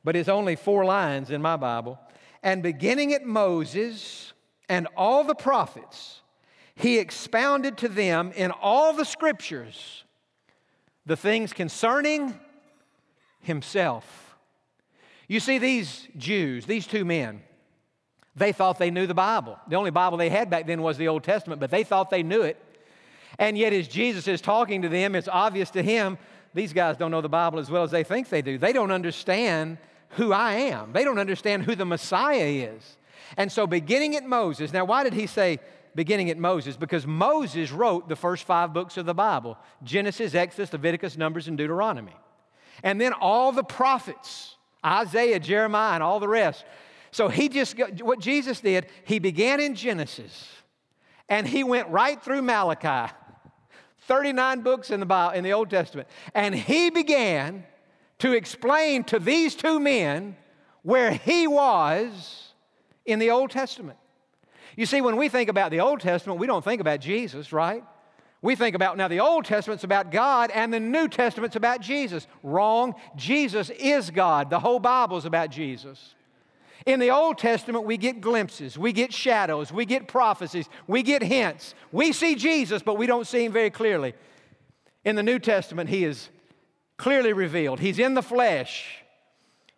but 0.04 0.18
it's 0.18 0.28
only 0.28 0.58
four 0.58 0.84
lines 0.84 1.32
in 1.32 1.42
my 1.42 1.56
Bible. 1.56 1.98
And 2.44 2.62
beginning 2.62 3.14
at 3.14 3.26
Moses 3.26 4.34
and 4.68 4.88
all 4.98 5.24
the 5.24 5.34
prophets, 5.34 6.22
he 6.76 7.00
expounded 7.00 7.78
to 7.78 7.88
them 7.88 8.34
in 8.36 8.52
all 8.52 8.92
the 8.92 9.06
scriptures 9.06 10.04
the 11.08 11.18
things 11.18 11.54
concerning 11.54 12.38
himself. 13.40 14.36
You 15.28 15.40
see, 15.40 15.58
these 15.58 16.08
Jews, 16.18 16.66
these 16.66 16.86
two 16.86 17.06
men, 17.06 17.42
they 18.36 18.52
thought 18.52 18.78
they 18.78 18.92
knew 18.92 19.08
the 19.08 19.14
Bible. 19.14 19.58
The 19.68 19.78
only 19.78 19.90
Bible 19.90 20.18
they 20.18 20.30
had 20.30 20.50
back 20.50 20.68
then 20.68 20.82
was 20.82 20.98
the 20.98 21.08
Old 21.08 21.24
Testament, 21.24 21.60
but 21.60 21.72
they 21.72 21.84
thought 21.84 22.10
they 22.10 22.24
knew 22.24 22.42
it. 22.42 22.62
And 23.40 23.58
yet, 23.58 23.74
as 23.74 23.88
Jesus 23.88 24.28
is 24.28 24.42
talking 24.42 24.82
to 24.82 24.90
them, 24.90 25.16
it's 25.16 25.28
obvious 25.28 25.72
to 25.72 25.82
him 25.82 26.18
these 26.54 26.74
guys 26.74 26.98
don't 26.98 27.12
know 27.12 27.22
the 27.22 27.30
Bible 27.30 27.60
as 27.60 27.70
well 27.70 27.84
as 27.84 27.92
they 27.92 28.04
think 28.04 28.30
they 28.30 28.42
do. 28.42 28.58
They 28.58 28.74
don't 28.74 28.92
understand 28.92 29.78
who 30.12 30.34
I 30.34 30.54
am, 30.54 30.92
they 30.92 31.04
don't 31.04 31.20
understand 31.20 31.64
who 31.64 31.76
the 31.76 31.86
Messiah 31.86 32.46
is. 32.46 32.98
And 33.36 33.52
so, 33.52 33.66
beginning 33.68 34.16
at 34.16 34.26
Moses, 34.26 34.74
now, 34.74 34.86
why 34.86 35.04
did 35.04 35.14
he 35.14 35.28
say 35.28 35.60
beginning 35.98 36.30
at 36.30 36.38
Moses 36.38 36.78
because 36.78 37.08
Moses 37.08 37.72
wrote 37.72 38.08
the 38.08 38.16
first 38.16 38.44
five 38.44 38.72
books 38.72 38.98
of 38.98 39.08
the 39.08 39.16
Bible 39.16 39.58
Genesis, 39.84 40.36
Exodus, 40.36 40.72
Leviticus, 40.72 41.18
Numbers, 41.18 41.48
and 41.48 41.58
Deuteronomy. 41.58 42.16
And 42.84 43.02
then 43.02 43.14
all 43.14 43.52
the 43.52 43.64
prophets, 43.64 44.56
Isaiah, 44.86 45.40
Jeremiah, 45.40 45.96
and 45.96 46.04
all 46.04 46.20
the 46.20 46.28
rest. 46.28 46.64
So 47.10 47.30
he 47.30 47.50
just, 47.50 47.76
what 48.02 48.20
Jesus 48.20 48.60
did, 48.60 48.86
he 49.06 49.18
began 49.18 49.60
in 49.60 49.74
Genesis 49.74 50.48
and 51.28 51.48
he 51.48 51.64
went 51.64 51.90
right 51.90 52.22
through 52.22 52.44
Malachi, 52.44 53.12
39 54.02 54.62
books 54.62 54.92
in 54.92 55.00
the, 55.00 55.06
Bible, 55.08 55.36
in 55.36 55.44
the 55.44 55.54
Old 55.54 55.72
Testament. 55.72 56.08
And 56.36 56.54
he 56.54 56.92
began 56.92 57.66
to 58.20 58.34
explain 58.34 59.04
to 59.06 59.18
these 59.18 59.56
two 59.56 59.80
men 59.80 60.38
where 60.84 61.12
he 61.12 61.48
was 61.48 62.54
in 63.04 63.18
the 63.18 63.32
Old 63.32 63.50
Testament. 63.50 63.98
You 64.78 64.86
see, 64.86 65.02
when 65.02 65.18
we 65.18 65.28
think 65.28 65.50
about 65.50 65.72
the 65.72 65.82
Old 65.82 66.00
Testament, 66.00 66.40
we 66.40 66.46
don't 66.46 66.64
think 66.64 66.80
about 66.80 67.02
Jesus, 67.02 67.52
right? 67.52 67.84
We 68.44 68.56
think 68.56 68.76
about 68.76 68.96
now 68.96 69.08
the 69.08 69.20
Old 69.20 69.44
Testament's 69.44 69.84
about 69.84 70.12
God 70.12 70.52
and 70.52 70.72
the 70.72 70.80
New 70.80 71.08
Testament's 71.08 71.56
about 71.56 71.82
Jesus. 71.82 72.28
Wrong. 72.44 72.94
Jesus 73.16 73.72
is 73.72 74.12
God. 74.12 74.52
The 74.52 74.60
whole 74.60 74.80
Bible's 74.80 75.26
about 75.26 75.50
Jesus. 75.50 76.14
In 76.86 77.00
the 77.00 77.10
Old 77.10 77.40
Testament, 77.40 77.86
we 77.86 77.98
get 77.98 78.22
glimpses, 78.22 78.78
we 78.78 78.94
get 78.94 79.12
shadows, 79.12 79.74
we 79.74 79.84
get 79.84 80.08
prophecies, 80.08 80.70
we 80.86 81.02
get 81.02 81.24
hints. 81.24 81.74
We 81.92 82.14
see 82.14 82.36
Jesus, 82.36 82.84
but 82.84 82.98
we 82.98 83.08
don't 83.08 83.28
see 83.28 83.46
him 83.46 83.52
very 83.52 83.72
clearly. 83.72 84.14
In 85.04 85.16
the 85.16 85.24
New 85.24 85.40
Testament, 85.40 85.90
he 85.90 86.06
is 86.06 86.30
clearly 86.98 87.34
revealed. 87.34 87.80
He's 87.80 87.98
in 87.98 88.14
the 88.14 88.22
flesh. 88.22 89.04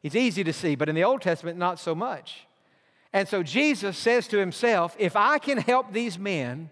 He's 0.04 0.16
easy 0.16 0.44
to 0.44 0.54
see, 0.54 0.76
but 0.76 0.90
in 0.90 0.96
the 0.96 1.06
Old 1.06 1.22
Testament, 1.22 1.58
not 1.58 1.80
so 1.80 1.96
much. 1.96 2.46
And 3.12 3.28
so 3.28 3.42
Jesus 3.44 3.98
says 3.98 4.28
to 4.28 4.38
himself, 4.38 4.96
if 5.00 5.16
I 5.16 5.40
can 5.40 5.58
help 5.58 5.92
these 5.92 6.20
men 6.20 6.70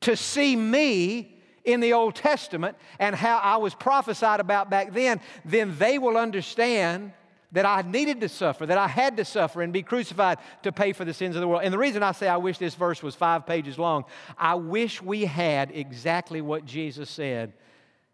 to 0.00 0.16
see 0.16 0.54
me 0.54 1.40
in 1.64 1.80
the 1.80 1.92
Old 1.92 2.14
Testament 2.14 2.76
and 2.98 3.14
how 3.14 3.38
I 3.38 3.56
was 3.56 3.74
prophesied 3.74 4.40
about 4.40 4.70
back 4.70 4.92
then, 4.92 5.20
then 5.44 5.76
they 5.78 5.98
will 5.98 6.16
understand 6.16 7.12
that 7.52 7.66
I 7.66 7.82
needed 7.82 8.20
to 8.22 8.28
suffer, 8.28 8.64
that 8.64 8.78
I 8.78 8.88
had 8.88 9.18
to 9.18 9.24
suffer 9.24 9.60
and 9.60 9.72
be 9.72 9.82
crucified 9.82 10.38
to 10.62 10.72
pay 10.72 10.92
for 10.92 11.04
the 11.04 11.12
sins 11.12 11.36
of 11.36 11.40
the 11.40 11.48
world. 11.48 11.62
And 11.64 11.72
the 11.72 11.78
reason 11.78 12.02
I 12.02 12.12
say 12.12 12.26
I 12.26 12.38
wish 12.38 12.58
this 12.58 12.74
verse 12.74 13.02
was 13.02 13.14
five 13.14 13.46
pages 13.46 13.78
long, 13.78 14.04
I 14.38 14.54
wish 14.54 15.02
we 15.02 15.26
had 15.26 15.70
exactly 15.74 16.40
what 16.40 16.64
Jesus 16.64 17.10
said 17.10 17.52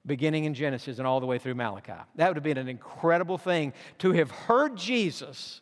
beginning 0.05 0.45
in 0.45 0.55
Genesis 0.55 0.99
and 0.99 1.07
all 1.07 1.21
the 1.21 1.27
way 1.27 1.39
through 1.39 1.55
Malachi. 1.55 1.93
That 2.17 2.29
would 2.29 2.37
have 2.37 2.45
been 2.45 2.59
an 2.59 2.69
incredible 2.69 3.39
thing 3.39 3.73
to 3.99 4.13
have 4.13 4.31
heard 4.31 4.77
Jesus 4.77 5.61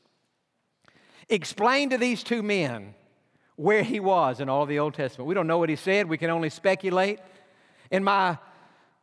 explain 1.29 1.91
to 1.91 1.99
these 1.99 2.23
two 2.23 2.43
men 2.43 2.95
where 3.57 3.83
he 3.83 4.01
was 4.01 4.41
in 4.41 4.49
all 4.49 4.67
the 4.67 4.79
Old 4.79 4.95
Testament. 4.95 5.29
We 5.29 5.35
don't 5.35 5.47
know 5.47 5.59
what 5.59 5.69
he 5.69 5.77
said, 5.77 6.09
we 6.09 6.19
can 6.19 6.31
only 6.31 6.51
speculate. 6.51 7.21
In 7.91 8.05
my 8.05 8.39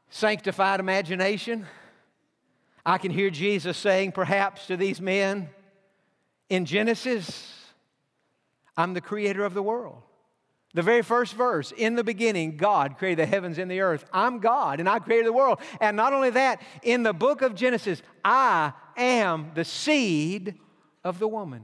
sanctified 0.10 0.80
imagination, 0.80 1.66
I 2.86 2.98
can 2.98 3.12
hear 3.12 3.30
Jesus 3.30 3.78
saying, 3.78 4.12
perhaps 4.12 4.68
to 4.68 4.78
these 4.78 5.02
men 5.02 5.50
in 6.50 6.66
Genesis, 6.66 7.52
I'm 8.78 8.94
the 8.94 9.02
creator 9.02 9.44
of 9.44 9.54
the 9.54 9.64
world. 9.64 10.02
The 10.76 10.82
very 10.82 11.04
first 11.04 11.36
verse, 11.36 11.72
in 11.72 11.96
the 11.96 12.04
beginning, 12.04 12.58
God 12.58 12.98
created 12.98 13.20
the 13.20 13.26
heavens 13.28 13.60
and 13.60 13.70
the 13.70 13.82
earth. 13.82 14.06
I'm 14.12 14.40
God 14.40 14.80
and 14.80 14.90
I 14.90 15.00
created 15.00 15.28
the 15.28 15.34
world. 15.34 15.60
And 15.80 15.96
not 15.96 16.14
only 16.14 16.32
that, 16.32 16.62
in 16.82 17.04
the 17.04 17.14
book 17.14 17.44
of 17.44 17.54
Genesis, 17.54 18.02
I 18.26 18.74
am 18.98 19.52
the 19.54 19.66
seed 19.66 20.56
of 21.04 21.20
the 21.20 21.28
woman. 21.28 21.64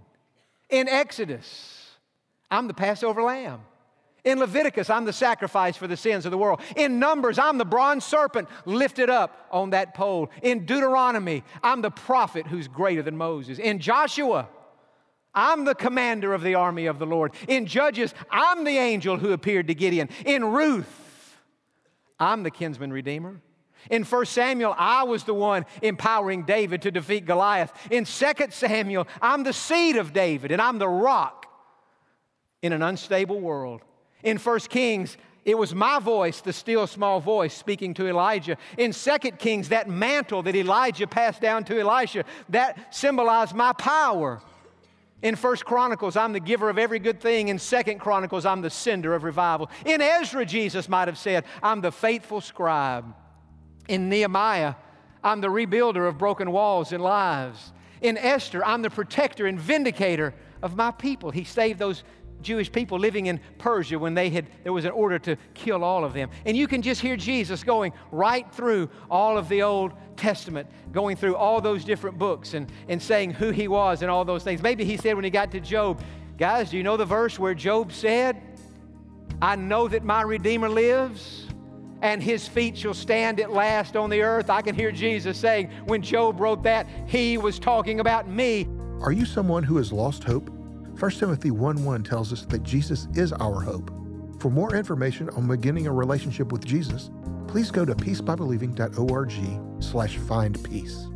In 0.70 0.88
Exodus, 0.88 1.96
I'm 2.52 2.68
the 2.68 2.74
Passover 2.74 3.24
lamb. 3.24 3.62
In 4.26 4.38
Leviticus, 4.38 4.90
I'm 4.90 5.06
the 5.06 5.14
sacrifice 5.14 5.78
for 5.78 5.88
the 5.88 5.98
sins 5.98 6.26
of 6.26 6.32
the 6.32 6.38
world. 6.38 6.62
In 6.76 7.00
Numbers, 7.00 7.40
I'm 7.40 7.58
the 7.58 7.66
bronze 7.66 8.04
serpent 8.04 8.50
lifted 8.66 9.10
up 9.10 9.48
on 9.52 9.70
that 9.70 9.94
pole. 9.94 10.30
In 10.44 10.66
Deuteronomy, 10.66 11.44
I'm 11.64 11.82
the 11.82 11.92
prophet 11.92 12.46
who's 12.46 12.68
greater 12.68 13.02
than 13.02 13.16
Moses. 13.16 13.60
In 13.60 13.80
Joshua, 13.80 14.50
I'm 15.34 15.64
the 15.64 15.76
commander 15.76 16.34
of 16.34 16.44
the 16.44 16.56
army 16.56 16.88
of 16.88 17.00
the 17.00 17.06
Lord. 17.06 17.34
In 17.48 17.66
Judges, 17.66 18.14
I'm 18.30 18.66
the 18.66 18.78
angel 18.78 19.18
who 19.18 19.32
appeared 19.32 19.68
to 19.68 19.74
Gideon. 19.74 20.10
In 20.26 20.44
Ruth, 20.44 21.38
I'm 22.20 22.44
the 22.44 22.52
kinsman 22.52 22.92
redeemer. 22.92 23.42
In 23.90 24.04
1 24.04 24.26
Samuel, 24.26 24.76
I 24.78 25.04
was 25.04 25.24
the 25.24 25.34
one 25.34 25.66
empowering 25.82 26.44
David 26.44 26.82
to 26.84 26.92
defeat 26.92 27.26
Goliath. 27.26 27.72
In 27.92 28.06
2 28.06 28.26
Samuel, 28.50 29.08
I'm 29.22 29.44
the 29.44 29.54
seed 29.54 29.96
of 29.96 30.14
David 30.14 30.52
and 30.52 30.62
I'm 30.62 30.80
the 30.80 30.88
rock 30.88 31.46
in 32.62 32.74
an 32.74 32.82
unstable 32.82 33.40
world. 33.40 33.82
In 34.24 34.38
1 34.38 34.60
Kings, 34.62 35.18
it 35.46 35.58
was 35.58 35.74
my 35.74 36.00
voice, 36.00 36.42
the 36.42 36.54
still 36.54 36.86
small 36.86 37.20
voice, 37.20 37.54
speaking 37.54 37.94
to 37.96 38.08
Elijah. 38.08 38.58
In 38.78 38.92
2 38.92 39.18
Kings, 39.40 39.70
that 39.70 39.90
mantle 39.90 40.44
that 40.44 40.56
Elijah 40.56 41.08
passed 41.08 41.42
down 41.42 41.64
to 41.66 41.80
Elisha, 41.80 42.26
that 42.50 42.94
symbolized 42.94 43.56
my 43.56 43.74
power. 43.74 44.42
In 45.22 45.36
First 45.36 45.66
Chronicles, 45.66 46.16
I'm 46.16 46.34
the 46.34 46.40
giver 46.40 46.70
of 46.70 46.78
every 46.78 47.00
good 47.00 47.20
thing. 47.20 47.48
In 47.48 47.60
Second 47.60 48.00
Chronicles, 48.00 48.46
I'm 48.46 48.62
the 48.62 48.70
sender 48.70 49.14
of 49.16 49.24
revival. 49.24 49.70
In 49.86 50.02
Ezra, 50.02 50.46
Jesus 50.46 50.88
might 50.88 51.08
have 51.08 51.18
said, 51.18 51.46
I'm 51.64 51.82
the 51.82 51.92
faithful 51.92 52.42
scribe. 52.42 53.14
In 53.90 54.08
Nehemiah, 54.08 54.76
I'm 55.24 55.42
the 55.42 55.48
rebuilder 55.48 56.08
of 56.08 56.20
broken 56.20 56.52
walls 56.52 56.94
and 56.94 57.04
lives. 57.04 57.74
In 58.02 58.18
Esther, 58.18 58.64
I'm 58.64 58.84
the 58.84 58.90
protector 58.90 59.48
and 59.48 59.60
vindicator 59.60 60.36
of 60.62 60.76
my 60.76 60.92
people. 60.92 61.32
He 61.32 61.44
saved 61.44 61.80
those 61.80 62.04
Jewish 62.44 62.72
people 62.72 63.00
living 63.00 63.26
in 63.26 63.40
Persia 63.58 63.98
when 63.98 64.14
they 64.14 64.30
had 64.30 64.46
there 64.64 64.72
was 64.72 64.86
an 64.86 64.92
order 64.92 65.18
to 65.20 65.36
kill 65.56 65.84
all 65.84 66.06
of 66.06 66.14
them. 66.14 66.30
And 66.46 66.56
you 66.56 66.68
can 66.68 66.84
just 66.84 67.02
hear 67.02 67.18
Jesus 67.18 67.64
going 67.64 67.92
right 68.12 68.50
through 68.54 68.92
all 69.10 69.40
of 69.40 69.50
the 69.50 69.64
Old 69.64 69.94
Testament, 70.16 70.70
going 70.92 71.18
through 71.18 71.36
all 71.36 71.60
those 71.60 71.84
different 71.84 72.20
books 72.20 72.54
and, 72.54 72.72
and 72.88 73.02
saying 73.02 73.32
who 73.32 73.50
he 73.50 73.68
was 73.68 74.04
and 74.04 74.12
all 74.12 74.24
those 74.24 74.44
things. 74.44 74.62
Maybe 74.62 74.86
he 74.86 74.98
said 74.98 75.16
when 75.16 75.26
he 75.26 75.32
got 75.32 75.52
to 75.52 75.60
Job, 75.60 76.00
guys, 76.38 76.70
do 76.70 76.78
you 76.78 76.84
know 76.84 76.96
the 76.96 77.06
verse 77.06 77.40
where 77.40 77.56
Job 77.56 77.92
said, 77.92 78.40
I 79.42 79.56
know 79.56 79.88
that 79.88 80.04
my 80.04 80.22
Redeemer 80.22 80.70
lives? 80.70 81.49
And 82.02 82.22
his 82.22 82.48
feet 82.48 82.78
shall 82.78 82.94
stand 82.94 83.40
at 83.40 83.52
last 83.52 83.96
on 83.96 84.10
the 84.10 84.22
earth. 84.22 84.50
I 84.50 84.62
can 84.62 84.76
hear 84.76 84.92
Jesus 84.92 85.38
saying, 85.38 85.70
when 85.86 86.02
Job 86.02 86.40
wrote 86.40 86.64
that, 86.64 86.88
he 87.06 87.38
was 87.38 87.60
talking 87.60 88.00
about 88.00 88.28
me. 88.28 88.68
Are 89.02 89.12
you 89.12 89.26
someone 89.26 89.64
who 89.64 89.78
has 89.78 89.92
lost 89.92 90.24
hope? 90.24 90.50
1 91.00 91.12
Timothy 91.12 91.52
1 91.52 91.86
1 91.86 92.04
tells 92.04 92.34
us 92.34 92.46
that 92.46 92.64
Jesus 92.64 93.08
is 93.16 93.32
our 93.34 93.62
hope. 93.62 93.92
For 94.40 94.50
more 94.50 94.76
information 94.76 95.30
on 95.32 95.48
beginning 95.48 95.88
a 95.88 95.92
relationship 95.92 96.52
with 96.52 96.66
Jesus, 96.66 97.10
please 97.48 97.72
go 97.72 97.86
to 97.86 97.96
peacebybelieving.org 97.96 99.84
slash 99.84 100.18
find 100.18 100.64
peace. 100.64 101.08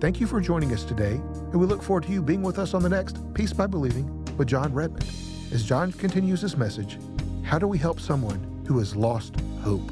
Thank 0.00 0.20
you 0.20 0.26
for 0.26 0.40
joining 0.40 0.72
us 0.72 0.82
today, 0.82 1.14
and 1.14 1.54
we 1.54 1.66
look 1.66 1.82
forward 1.82 2.02
to 2.04 2.12
you 2.12 2.22
being 2.22 2.42
with 2.42 2.58
us 2.58 2.74
on 2.74 2.82
the 2.82 2.88
next 2.88 3.18
Peace 3.34 3.52
by 3.52 3.68
Believing 3.68 4.24
with 4.36 4.48
John 4.48 4.74
Redmond. 4.74 5.08
As 5.52 5.64
John 5.64 5.92
continues 5.92 6.40
his 6.40 6.56
message, 6.56 6.98
how 7.44 7.58
do 7.58 7.68
we 7.68 7.78
help 7.78 8.00
someone 8.00 8.64
who 8.66 8.78
has 8.78 8.96
lost 8.96 9.36
hope? 9.62 9.88